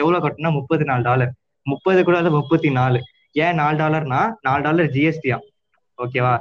[0.00, 1.32] எவ்வளவு கட்டணும்னா முப்பத்தி நாலு டாலர்
[1.66, 2.98] முப்பது கூட முப்பத்தி நாலு.
[3.44, 5.38] ஏன் நாலு டாலர்னா நாலு டாலர் ஜிஎஸ்டியா
[5.98, 6.34] ஓகேவா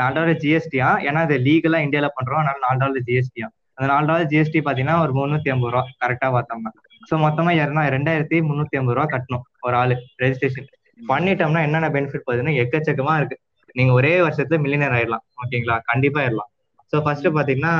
[0.00, 2.40] நாலு டாலர் ஜிஎஸ்டியா ஏன்னா அது லீகலா இந்தியால பண்றோம்.
[2.42, 5.84] அதனால நாலு டாலர் ஜிஎஸ்டியா அந்த நாலு டாலர் ஜிஎஸ்டி பாத்தீங்கன்னா ஒரு முந்நூத்தி ஐம்பது ரூபா.
[6.02, 6.72] கரெக்டா பார்த்தோம்னா.
[7.08, 10.68] ஸோ மொத்தமா இரநா ரெண்டாயிரத்தி முந்நூத்தி ஐம்பது ரூபா கட்டணும் ஒரு ஆளு ரெஜிஸ்ட்ரேஷன்
[11.00, 13.36] பண்ணிட்டோம்னா என்னென்ன பெனிஃபிட் பார்த்தீங்கன்னா எக்கச்சக்கமா இருக்கு.
[13.78, 15.24] நீங்க ஒரே வருஷத்துல மில்லியனர் ஆயிடலாம்.
[15.42, 16.50] ஓகேங்களா கண்டிப்பா ஆயிடலாம்
[16.92, 17.74] ஸோ ஃபர்ஸ்ட் பாத்தீங்கன்னா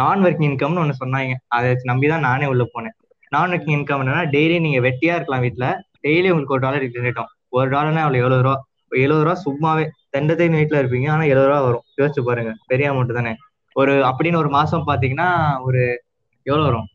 [0.00, 1.34] நான் ஒர்க்கிங் இன்கம்னு ஒன்று சொன்னாங்க.
[1.56, 2.94] அதை நம்பி தான் நானே உள்ள போனேன்.
[3.32, 5.66] நான் ஒர்க்கிங் இன்கம் என்னன்னா டெய்லி நீங்க வெட்டியா இருக்கலாம் வீட்டுல
[6.06, 7.36] டெய்லி உங்களுக்கு ஒரு டாலர் ஜெனரேட் ஆகும்.
[7.56, 8.56] ஒரு டாலர்னா அவ்வளவு எழுபது ரூபா.
[9.04, 9.84] எழுபது ரூபா சும்மாவே.
[10.16, 11.10] தண்டத்தையும் வீட்டுல இருப்பீங்க.
[11.10, 11.82] ஆனா எழுபது ரூபா வரும்.
[11.96, 12.54] யோசிச்சு பாருங்க.
[12.66, 13.34] பெரிய அமௌண்ட் தானே.
[13.72, 15.28] ஒரு அப்படின்னு ஒரு மாசம் பாத்தீங்கன்னா
[15.60, 16.02] ஒரு
[16.42, 16.86] எவ்வளவு வரும்?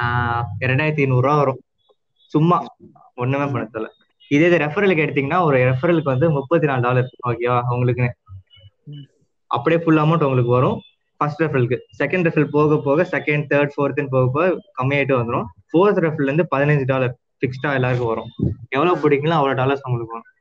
[0.00, 1.60] ஆஹ் ரெண்டாயிரத்தி ஐநூறு ரூபா வரும்.
[2.26, 2.64] சும்மா.
[3.14, 3.88] ஒண்ணுமே பண்ண தெரியல
[4.28, 8.14] இதே இது ரெஃபரலுக்கு எடுத்தீங்கன்னா ஒரு ரெஃபரலுக்கு வந்து முப்பத்தி நாலு டாலர் ஓகேவா உங்களுக்கு
[9.46, 10.80] அப்படியே ஃபுல் அமௌண்ட் உங்களுக்கு வரும்.
[11.16, 14.48] ஃபர்ஸ்ட் ரெஃபரலுக்கு செகண்ட் ரெஃபரல் போக போக செகண்ட் தேர்ட் ஃபோர்த்துன்னு போக போக
[14.82, 18.30] கம்மியாயிட்டு வந்துடும் ஃபோர்த் ரெஃபரல் இருந்து பதினஞ்சு டாலர் ஃபிக்ஸ்டா எல்லாருக்கும் வரும்.
[18.68, 20.32] எவ்வளவு பிடிங்களோ அவ்வளவு டாலர்ஸ் உங்களுக்கு வரும்.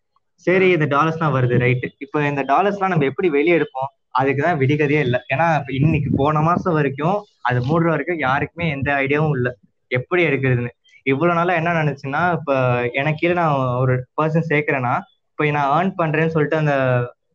[0.48, 3.90] சரி இந்த டாலர்ஸ்லாம் வருது ரைட்டு இப்போ இந்த டாலர்ஸ்லாம் நம்ம எப்படி வெளியே எடுப்போம்?
[4.20, 5.20] அதுக்கு தான் விடிகதையே இல்லை.
[5.34, 5.48] ஏன்னா
[5.80, 7.18] இன்னைக்கு போன மாசம் வரைக்கும்
[7.50, 9.52] அது மூடுற வரைக்கும் யாருக்குமே எந்த ஐடியாவும் இல்லை.
[9.92, 10.72] எப்படி எடுக்கிறதுன்னு.
[11.12, 12.52] இவ்வளவு நாளா என்ன நினைச்சுன்னா இப்ப
[13.00, 14.94] எனக்கு கீழே நான் ஒரு பர்சன் சேர்க்கிறேன்னா
[15.32, 16.76] இப்போ நான் ஏர்ன் பண்றேன்னு சொல்லிட்டு அந்த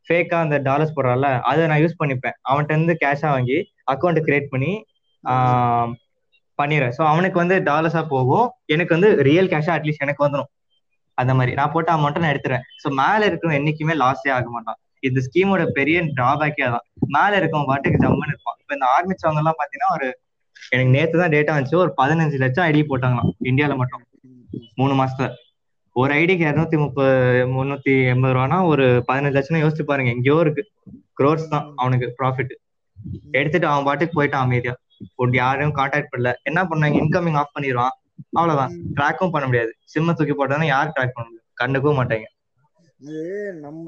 [0.06, 2.36] ஃபேக்கா அந்த டாலர்ஸ் போடுறான்ல அதை நான் யூஸ் பண்ணிப்பேன்.
[2.48, 3.58] அவன்கிட்ட இருந்து கேஷா வாங்கி
[3.94, 4.72] அக்கௌண்ட் கிரியேட் பண்ணி
[6.58, 6.94] பண்ணிடுறேன்.
[6.98, 8.46] ஸோ அவனுக்கு வந்து டாலர்ஸா போகும்.
[8.74, 10.50] எனக்கு வந்து ரியல் கேஷா அட்லீஸ்ட் எனக்கு வந்துடும்
[11.20, 11.52] அந்த மாதிரி.
[11.60, 14.78] நான் போட்ட அமௌண்ட்டை நான் எடுத்துறேன் ஸோ மேல இருக்கிறவன் என்னைக்குமே லாஸே ஆக மாட்டான்.
[15.08, 16.86] இந்த ஸ்கீமோட பெரிய டிராபேக்கே அதான்.
[17.16, 18.58] மேல இருக்கவன் பாட்டுக்கு ஜம்முன்னு இருப்பான்.
[18.62, 20.08] இப்போ இந்த ஆர்மி சவங்க எல்லாம் பாத்தீங்கன்னா ஒரு
[20.74, 21.82] எனக்கு நேத்து தான் டேட்டா வந்துச்சு.
[21.84, 24.02] ஒரு பதினஞ்சு லட்சம் ஐடி போட்டாங்களாம் இந்தியால மட்டும்.
[24.80, 25.28] மூணு மாசத்துல.
[25.96, 27.12] ஒரு ஐடிக்கு இரநூத்தி முப்பது
[27.54, 30.10] முன்னூத்தி எண்பது ரூபானா ஒரு பதினஞ்சு லட்சம் யோசிச்சு பாருங்க.
[30.16, 30.62] எங்கேயோ இருக்கு.
[31.20, 32.52] க்ரோர்ஸ் தான் அவனுக்கு ப்ராஃபிட்
[33.38, 34.74] எடுத்துட்டு அவன் பாட்டுக்கு போயிட்டான் அமைதியா.
[35.40, 36.30] யாரையும் கான்டாக்ட் பண்ணல.
[36.50, 37.94] என்ன பண்ணாங்க இன்கமிங் ஆஃப் பண்ணிடுவான்.
[38.36, 38.74] அவ்வளவுதான்.
[38.96, 39.72] ட்ராக்கும் பண்ண முடியாது.
[39.86, 42.26] சிம்ம தூக்கி போட்டாலும் யார் ட்ராக் பண்ண முடியும் கண்டுக்கவும் மாட்டாங்க.
[43.00, 43.20] இது
[43.64, 43.86] நம்ம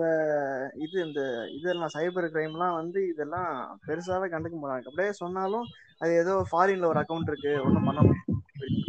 [0.84, 1.20] இது இந்த
[1.56, 3.50] இதெல்லாம் சைபர் கிரைம்லாம் வந்து இதெல்லாம்
[3.86, 4.88] பெருசாவே கண்டுக்க மாட்டாங்க.
[4.88, 5.66] அப்படியே சொன்னாலும்
[6.00, 7.54] அது ஏதோ ஃபாரின்ல ஒரு அக்கவுண்ட் இருக்கு.
[7.66, 8.26] ஒன்றும் பண்ண முடியாது.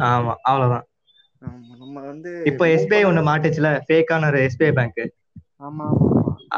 [0.07, 0.85] ஆமா அவ்வளவுதான்.
[1.81, 3.69] நம்ம வந்து இப்போ எஸ்பிஐ ஒண்ணு மாட்டுச்சுல.
[3.87, 5.01] ஃபேக்கான ஒரு எஸ்பிஐ பேங்க்
[5.61, 5.87] ஆமா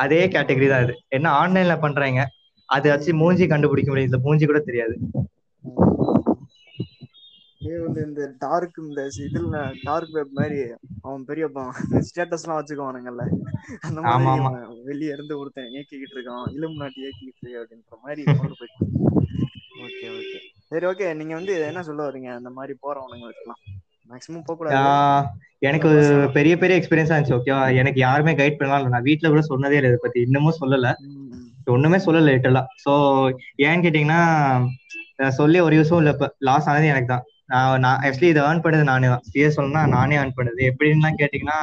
[0.01, 0.95] அதே கேட்டகரி தான் இது.
[1.17, 2.21] என்ன ஆன்லைன்ல பண்றாங்க?
[2.69, 4.11] அது வச்சு மூஞ்சி கண்டுபிடிக்க முடியும்.
[4.11, 4.95] இந்த மூஞ்சி கூட தெரியாது.
[7.83, 10.57] வந்து இந்த டார்க் இந்த இதுல டார்க் வெப் மாதிரி
[11.05, 11.45] அவன் பெரிய
[12.07, 13.23] ஸ்டேட்டஸ் எல்லாம் வச்சுக்குவானுங்கல்ல.
[13.87, 14.41] அந்த மாதிரி
[14.89, 16.45] வெளிய இருந்து ஒருத்தன் இயக்கிக்கிட்டு இருக்கான்.
[16.55, 18.81] இலும் நாட்டி இயக்கிக்கிட்டு இருக்கு அப்படின்ற மாதிரி கொண்டு போயிட்டு
[19.85, 20.37] ஓகே ஓகே.
[20.69, 21.07] சரி ஓகே.
[21.19, 22.29] நீங்க வந்து என்ன சொல்ல வரீங்க?
[22.39, 23.61] அந்த மாதிரி போறவனுங்களுக்குலாம்
[24.09, 24.69] மேக்ஸிமம் போக
[25.61, 25.89] எனக்கு
[26.37, 29.99] பெரிய பெரிய எக்ஸ்பீரியன்ஸா இருந்துச்சு ஓகேவா எனக்கு யாருமே கைட் பண்ணலாம் நான் வீட்ல கூட சொன்னதே இல்லை இதை
[30.01, 30.19] பத்தி.
[30.27, 30.89] இன்னமும் சொல்லல.
[31.73, 32.93] ஒண்ணுமே சொல்லல லிட்டலா சோ
[33.65, 34.21] ஏன்னு கேட்டீங்கன்னா
[35.37, 36.27] சொல்லி ஒரு யூஸும் இல்ல இப்ப.
[36.47, 37.23] லாஸ் ஆனது எனக்கு தான்.
[37.49, 39.23] நான் நான் ஆக்சுவலி இதை ஏர்ன் பண்ணது நானே தான்.
[39.29, 40.61] சீரியஸ் சொல்லணும்னா நானே ஏர்ன் பண்ணது.
[40.71, 41.57] எப்படின்லாம் கேட்டீங்கன்னா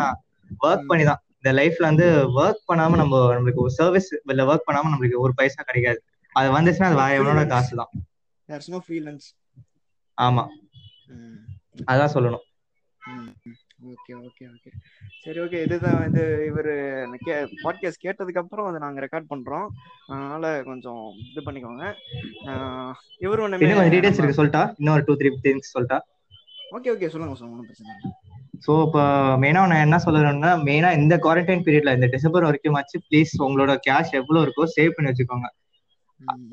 [0.65, 2.07] ஒர்க் பண்ணி தான் இந்த லைஃப்ல வந்து
[2.41, 6.01] ஒர்க் பண்ணாம நம்ம நம்மளுக்கு ஒரு சர்வீஸ் இல்ல ஒர்க் பண்ணாம நம்மளுக்கு ஒரு பைசா கிடைக்காது.
[6.35, 7.93] அது வந்துச்சுன்னா அது வேற எவனோட காசு தான்.
[10.19, 10.45] ஆமா.
[11.93, 12.45] அதான் சொல்லணும்.
[13.93, 14.71] Okay okay okay.
[15.25, 16.69] சரி ஓகே இதுதான் இது இவர்
[17.25, 19.67] கே பாட்காஸ்ட் கேட்டதுக்கு அப்புறம் அதை நாங்கள் ரெக்கார்ட் பண்றோம்.
[20.13, 21.85] அதனால கொஞ்சம் இது பண்ணிக்கோங்க.
[23.25, 25.99] இவரு கொஞ்சம் டீடைல்ஸ் இருக்கு சொல்லிட்டா இன்னும் ஒரு டூ த்ரீ திங்ஸ் சொல்லிட்டா
[26.77, 27.55] ஓகே ஓகே சொல்லுங்க சொல்லுங்க.
[27.55, 28.11] ஒன்றும் பிரச்சனை இல்லை.
[28.65, 29.03] ஸோ இப்போ
[29.43, 32.99] மெயினாக நான் என்ன சொல்லணும்னா மெயினாக இந்த குவாரண்டைன் பீரியட்ல இந்த டிசம்பர் வரைக்கும் ஆச்சு.
[33.09, 35.49] ப்ளீஸ் உங்களோட கேஷ் எவ்வளோ இருக்கோ சேவ் பண்ணி வச்சுக்கோங்க.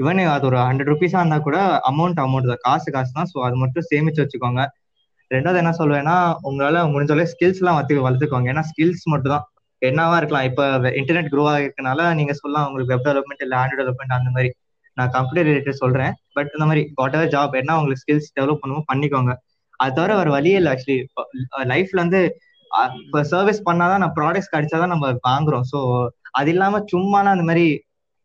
[0.02, 1.58] ஈவன் அது ஒரு ஹண்ட்ரட் ருபீஸா இருந்தா கூட
[1.92, 2.64] அமௌண்ட் அமௌண்ட் தான்.
[2.68, 3.30] காசு காசு தான்.
[3.34, 4.64] ஸோ அது மட்டும் சேமிச்சு வச்சுக்கோங்க.
[5.32, 6.16] ரெண்டாவது என்ன சொல்லுவேன்னா
[6.50, 8.48] உங்களால முடிஞ்ச அளவு ஸ்கில்ஸ் எல்லாம் வளர்த்து வளர்த்துக்கோங்க.
[8.54, 9.46] ஏன்னா ஸ்கில்ஸ் மட்டும் தான்
[9.82, 10.46] என்னவா இருக்கலாம்.
[10.50, 10.64] இப்போ
[11.00, 14.50] இன்டர்நெட் க்ரோ ஆகிருக்கனால நீங்க சொல்லலாம் உங்களுக்கு வெப் டெவலப்மெண்ட் இல்லை ஆண்ட்ராய்ட் டெவலப்மெண்ட் அந்த மாதிரி.
[14.98, 16.14] நான் கம்ப்யூட்டர் ரிலேட்டட் சொல்றேன்.
[16.36, 19.34] பட் இந்த மாதிரி வாட் எவர் ஜாப் என்ன உங்களுக்கு ஸ்கில்ஸ் டெவலப் பண்ணுமோ பண்ணிக்கோங்க.
[19.80, 21.00] அது தவிர வேற வழியே இல்லை ஆக்சுவலி
[21.74, 22.22] லைஃப்ல வந்து
[23.04, 25.66] இப்போ சர்வீஸ் பண்ணாதான் நம்ம ப்ராடக்ட்ஸ் கிடைச்சாதான் நம்ம வாங்குறோம்.
[25.72, 25.80] ஸோ
[26.40, 27.66] அது இல்லாம சும்மானா அந்த மாதிரி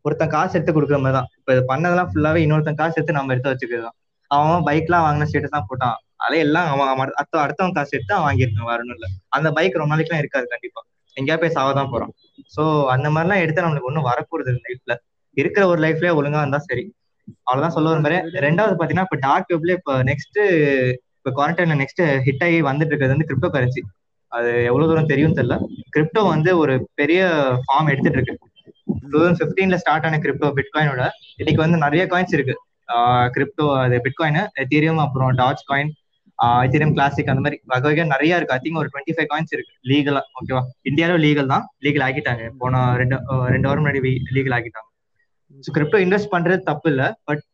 [0.05, 3.51] ஒருத்தன் காசு எடுத்து கொடுக்குற மாதிரி தான் இப்போ இது பண்ணதெல்லாம் ஃபுல்லாவே இன்னொருத்தன் காசு எடுத்து நம்ம எடுத்து
[3.51, 3.95] வச்சுக்கிறதான்
[4.31, 5.97] அவன் பைக்லாம் வாங்கின ஸ்டேட்டஸ் தான் போட்டான்.
[6.23, 9.07] அதெல்லாம் எல்லாம் அவன் அடுத்த அடுத்தவன் காசு எடுத்து அவன் வாங்கியிருக்கான் வரணும் இல்லை.
[9.37, 10.81] அந்த பைக் ரொம்ப நாளைக்குலாம் இருக்காது கண்டிப்பா.
[11.17, 12.11] எங்கேயா போய் சாவதான் போறான்.
[12.55, 12.61] ஸோ
[12.93, 14.93] அந்த மாதிரிலாம் எடுத்து நம்மளுக்கு ஒன்றும் வரப்போறது இல்லை லைஃப்ல
[15.37, 16.83] இருக்கிற ஒரு லைஃப்லயே ஒழுங்கா இருந்தா சரி.
[17.47, 20.39] அவ்வளவுதான் சொல்ல விரும்புறேன் ரெண்டாவது பாத்தீங்கன்னா இப்போ டார்க் வெப்ல இப்போ நெக்ஸ்ட்
[21.19, 23.81] இப்போ குவாரண்டைன்ல நெக்ஸ்ட் ஹிட் ஆகி வந்துட்டு இருக்கிறது வந்து கிரிப்டோ கரன்சி
[24.31, 25.55] அது எவ்வளவு தூரம் தெரியும் தெரியல.
[25.95, 27.19] கிரிப்டோ வந்து ஒரு பெரிய
[27.65, 28.35] ஃபார்ம் எடுத்துட்டு இருக்கு.
[29.11, 31.03] டூ தௌசண்ட் பிப்டீன்ல ஸ்டார்ட் ஆன கிரிப்டோ பிட்காயினோட
[31.41, 32.55] இன்னைக்கு வந்து நிறைய காயின்ஸ் இருக்கு.
[33.35, 35.91] கிரிப்டோ அது பிட்காயின் எத்தீரியம் அப்புறம் டாச் காயின்
[36.65, 38.55] எத்தீரியம் கிளாசிக் அந்த மாதிரி வகை வகை நிறைய இருக்கு.
[38.57, 41.65] ஐ திங்க் ஒரு டுவெண்ட்டி ஃபைவ் காயின்ஸ் இருக்கு லீகலா ஓகேவா இந்தியாவில லீகல் தான்.
[41.85, 42.45] லீகல் ஆக்கிட்டாங்க.
[42.61, 43.17] போன ரெண்டு
[43.55, 44.01] ரெண்டு வாரம் முன்னாடி
[44.37, 44.89] லீகல் ஆக்கிட்டாங்க.
[45.65, 47.07] ஸோ கிரிப்டோ இன்வெஸ்ட் பண்றது தப்பு இல்லை.
[47.29, 47.45] பட்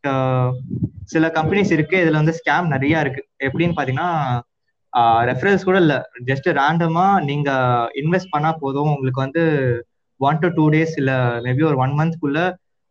[1.13, 1.97] சில கம்பெனிஸ் இருக்கு.
[2.03, 3.21] இதுல வந்து ஸ்கேம் நிறைய இருக்கு.
[3.47, 4.09] எப்படின்னு பாத்தீங்கன்னா
[5.29, 5.95] ரெஃபரன்ஸ் கூட இல்ல.
[6.29, 7.49] ஜஸ்ட் ரேண்டமா நீங்க
[8.01, 8.91] இன்வெஸ்ட் பண்ணா போதும்.
[8.95, 9.43] உங்களுக்கு வந்து
[10.19, 11.11] ஒன் டு டூ டேஸ் இல்ல
[11.45, 12.39] மேபி ஒரு ஒன் மந்த்க்குள்ள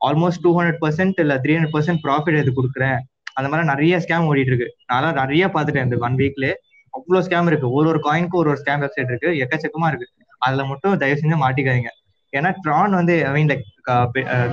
[0.00, 2.98] ஆல்மோஸ்ட் டூ ஹண்ட்ரட் பர்சன்ட் இல்ல த்ரீ ஹண்ட்ரட் பர்சன்ட் ப்ராஃபிட் இது கொடுக்குறேன்.
[3.38, 6.46] அந்த மாதிரி நிறைய ஸ்கேம் ஓடிட்டு இருக்கு நான் நிறைய பாத்துட்டேன் இந்த ஒன் வீக்ல
[6.94, 7.68] அவ்வளோ ஸ்கேம் இருக்கு.
[7.78, 9.30] ஒரு ஒரு காயினுக்கும் ஒரு ஒரு ஸ்கேம் வெப்சைட் இருக்கு.
[9.44, 10.06] எக்கச்சக்கமா இருக்கு.
[10.42, 11.90] அதுல மட்டும் தயவு செஞ்சு மாட்டிக்காதீங்க.
[12.32, 13.64] ஏன்னா ட்ரான் வந்து I mean like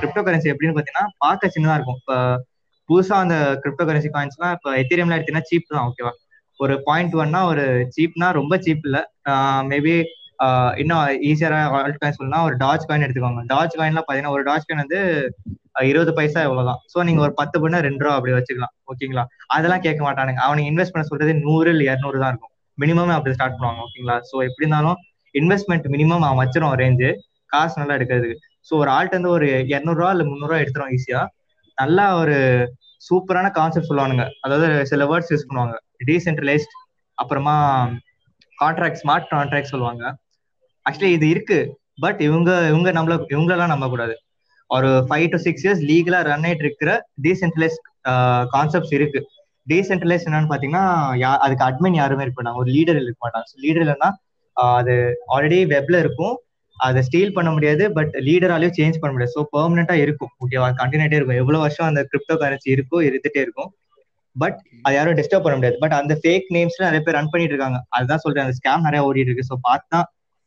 [0.02, 2.00] cryptocurrency எப்படின்னு பாத்தீங்கன்னா பார்க்க சின்னதா இருக்கும்.
[2.02, 2.18] இப்போ
[2.90, 6.12] புதுசா அந்த கிரிப்டோ கரன்சி காயின்ஸ்லாம் இப்போ எத்திரியம்ல எடுத்தீங்கன்னா சீப் தான் ஓகேவா
[6.60, 7.64] ஒரு பாயிண்ட் ஒன்னா ஒரு
[7.96, 9.00] சீப்னா ரொம்ப சீப் இல்ல.
[9.72, 9.96] மேபி
[10.82, 13.44] இன்னும் ஈஸியரா ஆல்ட் காயின் சொல்லலாம் ஒரு டாச் காயின் எடுத்துக்கோங்க.
[13.54, 15.00] டாச் காயின்லாம் பாத்தீங்கன்னா ஒரு டாச் காயின் வந்து
[15.90, 16.80] இருபது பைசா இவ்வளவுதான்.
[16.94, 18.74] சோ நீங்க ஒரு பத்து பண்ண ரெண்டு ரூபா அப்படி வச்சுக்கலாம்.
[18.92, 19.24] ஓகேங்களா?
[19.48, 20.42] அதெல்லாம் கேட்க மாட்டானுங்க.
[20.48, 22.52] அவனுக்கு இன்வெஸ்ட் பண்ண சொல்றது நூறு இல்ல இரநூறு தான் இருக்கும்.
[22.78, 23.82] மினிமம் அப்படி ஸ்டார்ட் பண்ணுவாங்க.
[23.88, 24.18] ஓகேங்களா?
[24.30, 24.98] சோ எப்படி இருந்தாலும்
[25.36, 27.10] இன்வெஸ்ட்மெண்ட் மினிமம் அவன் வச்சிரும் ரேஞ்சு
[27.52, 28.38] காசு நல்லா எடுக்கிறதுக்கு.
[28.68, 31.22] ஸோ ஒரு ஆள்கிட்ட இருந்து ஒரு இரநூறுவா இல்ல முந்நூறுவா எடுத்துரும் ஈஸியா
[31.78, 32.36] நல்லா ஒரு
[33.02, 34.26] சூப்பரான கான்செப்ட் சொல்லுவானுங்க.
[34.42, 35.76] அதாவது சில வேர்ட்ஸ் யூஸ் பண்ணுவாங்க.
[36.10, 36.76] டீசென்ட்ரலைஸ்ட்
[37.18, 37.56] அப்புறமா
[38.58, 40.04] கான்ட்ராக்ட் ஸ்மார்ட் கான்ட்ராக்ட் சொல்லுவாங்க.
[40.86, 41.60] ஆக்சுவலி இது இருக்கு.
[42.04, 44.16] பட் இவங்க இவங்க நம்மள இவங்களெல்லாம் நம்ப கூடாது
[44.76, 46.92] ஒரு ஃபைவ் டு சிக்ஸ் இயர்ஸ் லீகலா ரன் ஆயிட்டு இருக்கிற
[47.26, 47.78] டீசென்ட்ரலைஸ்
[48.56, 49.20] கான்செப்ட்ஸ் இருக்கு.
[49.68, 50.86] டீசென்ட்ரலைஸ் என்னன்னு பாத்தீங்கன்னா
[51.46, 52.62] அதுக்கு அட்மின் யாருமே இருக்க மாட்டாங்க.
[52.64, 53.48] ஒரு லீடர் இருக்க மாட்டாங்க.
[53.66, 54.10] லீடர் இல்லைன்னா
[54.78, 54.94] அது
[55.36, 56.36] ஆல்ரெடி வெப்ல இருக்கும்.
[56.78, 57.84] அதை ஸ்டீல் பண்ண முடியாது.
[57.98, 59.34] பட் லீடராலையும் சேஞ்ச் பண்ண முடியாது.
[59.38, 60.32] ஸோ பெர்மனெண்டா இருக்கும்.
[60.44, 61.40] ஓகேவா கண்டினியூட்டே இருக்கும்.
[61.44, 63.70] எவ்வளவு வருஷம் அந்த கிரிப்டோ கரன்சி இருக்கோ இருந்துட்டே இருக்கும்.
[64.36, 65.78] பட் அது யாரும் டிஸ்டர்ப் பண்ண முடியாது.
[65.84, 67.80] பட் அந்த ஃபேக் நேம்ஸ்ல நிறைய பேர் ரன் பண்ணிட்டு இருக்காங்க.
[67.98, 68.46] அதுதான் சொல்றேன்.
[68.46, 69.50] அந்த ஸ்கேம் நிறைய ஓடிட்டு இருக்கு.
[69.52, 70.00] ஸோ பார்த்தா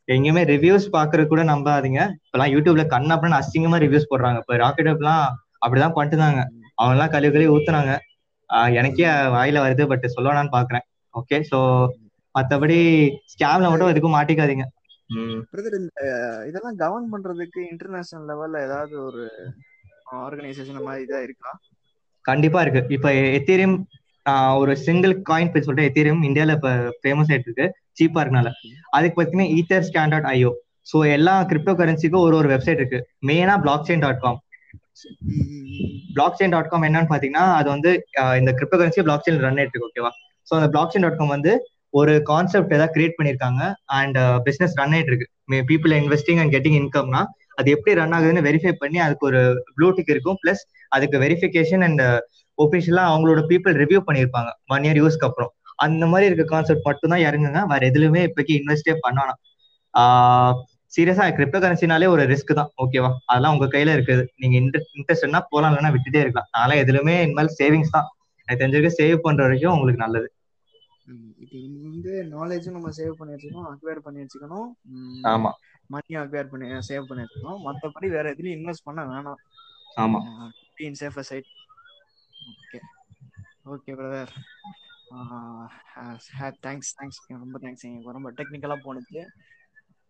[0.08, 2.00] எங்கேயுமே ரிவ்யூஸ் பாக்குறது கூட நம்பாதீங்க.
[2.24, 4.38] இப்பெல்லாம் யூடியூப்ல கண்ண அப்படின்னு அசிங்கமா ரிவ்யூஸ் போடுறாங்க.
[4.42, 5.24] இப்போ ராக்கெட் எல்லாம்
[5.64, 6.40] அப்படிதான் பண்ணிட்டுதாங்க
[6.78, 7.92] அவங்க எல்லாம் கழுவி கழுவி ஊத்துனாங்க.
[8.80, 9.06] எனக்கே
[9.36, 10.84] வாயில வருது பட் சொல்லணும்னு பாக்குறேன்.
[11.14, 11.58] ஓகே ஸோ
[12.34, 12.78] மத்தபடி
[13.32, 14.64] ஸ்கேம்ல மட்டும் எதுக்கும் மாட்டிக்காதீங்க.
[16.48, 19.22] இதெல்லாம் கவர்ன் பண்றதுக்கு இன்டர்நேஷனல் லெவல்ல ஏதாவது ஒரு
[20.24, 21.50] ஆர்கனைசேஷன் மாதிரி இதா இருக்கா?
[22.24, 22.82] கண்டிப்பா இருக்கு.
[22.96, 23.76] இப்ப எத்தீரியம்
[24.60, 26.70] ஒரு சிங்கிள் காயின் போய் சொல்றேன் எத்தீரியம் இந்தியால இப்ப
[27.02, 27.66] ஃபேமஸ் ஆயிட்டு இருக்கு.
[27.98, 28.50] சீப்பா இருக்கனால
[28.96, 30.50] அதுக்கு பார்த்தீங்கன்னா ஈத்தர் ஸ்டாண்டர்ட் ஐயோ
[30.90, 33.00] ஸோ எல்லா கிரிப்டோ கரன்சிக்கும் ஒரு ஒரு வெப்சைட் இருக்கு.
[33.28, 33.54] மெயினா
[33.88, 34.38] blockchain dot com
[36.38, 37.90] blockchain dot com என்னன்னு பாத்தீங்கன்னா அது வந்து
[38.40, 40.12] இந்த cryptocurrency blockchain run ஆயிட்டு இருக்கு ஓகேவா
[40.48, 41.52] ஸோ அந்த பிளாக் செயின் டாட் காம் வந்து
[41.98, 43.60] ஒரு கான்செப்ட் ஏதாவது கிரியேட் பண்ணிருக்காங்க
[43.98, 45.28] அண்ட் பிசினஸ் ரன் ஆயிட்டு இருக்கு.
[45.70, 47.22] பீப்புள் இன்வெஸ்டிங் அண்ட் கெட்டிங் இன்கம்னா
[47.60, 49.40] அது எப்படி ரன் ஆகுதுன்னு வெரிஃபை பண்ணி அதுக்கு ஒரு
[49.76, 50.38] ப்ளூடிக் இருக்கும்.
[50.42, 50.62] பிளஸ்
[50.96, 52.02] அதுக்கு வெரிஃபிகேஷன் அண்ட்
[52.58, 54.50] ஒபிஷியலா அவங்களோட பீப்புள் ரிவ்யூ பண்ணியிருப்பாங்க.
[54.74, 55.52] ஒன் இயர் யூஸ்க்கு அப்புறம்.
[55.84, 57.60] அந்த மாதிரி இருக்க கான்செப்ட் மட்டும் தான் இறங்குங்க.
[57.72, 59.40] வேற எதுலுமே இப்போக்கி இன்வெஸ்டே பண்ணணும்
[60.92, 62.70] சீரியஸா கிரிப்டோ கரன்சினாலே ஒரு ரிஸ்க் தான்.
[62.82, 64.22] ஓகேவா அதெல்லாம் உங்க கையில இருக்குது.
[64.40, 66.48] நீங்க இன்ட்ரெஸ்ட்னா போலாம் இல்லைன்னா விட்டுட்டே இருக்கலாம்.
[66.56, 68.08] அதெல்லாம் எதுலுமே இனிமேல் சேவிங்ஸ் தான்.
[68.48, 70.28] எனக்கு தெரிஞ்சிருக்க சேவ் பண்ற வரைக்கும் உங்களுக்கு நல்லது.
[71.42, 74.68] இப்போ வந்து நாலேஜும் நம்ம சேவ் பண்ணி வச்சுக்கணும் அக்வயர் பண்ணி வச்சுக்கணும்.
[75.32, 75.50] ஆமா.
[75.90, 77.62] மணியும் அக்வயர் பண்ணி சேவ் பண்ணி வச்சுக்கணும்.
[77.66, 79.40] மற்றபடி வேற எதுலயும் இன்வெஸ்ட் பண்ண வேணாம்.
[80.04, 80.20] ஆமா.
[80.86, 81.48] In safer side
[82.50, 82.78] okay
[83.74, 84.32] okay brother
[86.64, 89.22] thanks thanks ரொம்ப தேங்க்ஸ் எனக்கு ரொம்ப டெக்னிக்கலாக போனது.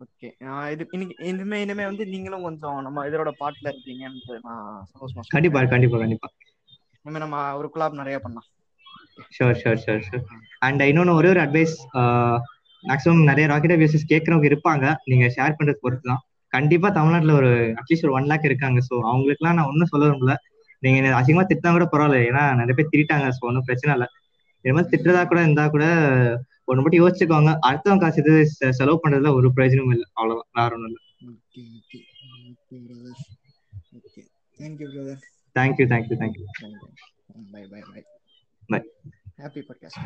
[0.01, 0.29] ஓகே
[0.73, 5.99] இது இன்னைக்கு இனிமே இனிமே வந்து நீங்களும் கொஞ்சம் நம்ம இதோட பாட்டுல இருக்கீங்கன்னு நான் சந்தோஷமா கண்டிப்பா கண்டிப்பா
[6.05, 6.29] கண்டிப்பா.
[7.05, 8.49] இனிமே நம்ம ஒரு குலாப் நிறைய பண்ணலாம்.
[9.37, 10.25] Sure sure sure sure
[10.67, 11.75] and இன்னொன்று ஒரே ஒரு அட்வைஸ்
[12.85, 14.85] மேக்ஸிமம் நிறைய ராக்கெட் வியூசஸ் கேட்கறவங்க இருப்பாங்க.
[15.11, 16.23] நீங்க ஷேர் பண்றது பொறுத்து தான்
[16.53, 18.79] கண்டிப்பா தமிழ்நாட்டுல ஒரு அட்லீஸ்ட் ஒரு ஒன் லேக் இருக்காங்க.
[18.89, 20.35] ஸோ அவங்களுக்குலாம் நான் ஒன்றும் சொல்ல விரும்பல.
[20.83, 22.29] நீங்க அசிங்கமா திட்டினா கூட பரவாயில்ல.
[22.31, 24.09] ஏன்னா நிறைய பேர் திட்டாங்க ஸோ ஒன்றும் பிரச்சனை இல்லை.
[24.65, 25.85] இது மாதிரி திட்டுறதா கூட இருந்தா கூட
[26.71, 27.53] ஒன்று மட்டும் யோசிச்சுக்கோங்க.
[27.69, 28.35] அடுத்தவங்க காசு இது
[28.79, 30.09] செலவு பண்றதுல ஒரு பிரயோஜனமும் இல்லை.
[30.19, 30.51] அவ்வளவுதான்.
[30.61, 31.03] வேற ஒன்றும் இல்லை.
[34.59, 35.21] Thank you brother
[35.57, 36.47] thank you thank you thank you
[37.53, 38.03] bye bye bye
[38.71, 38.81] bye
[39.43, 40.01] happy podcast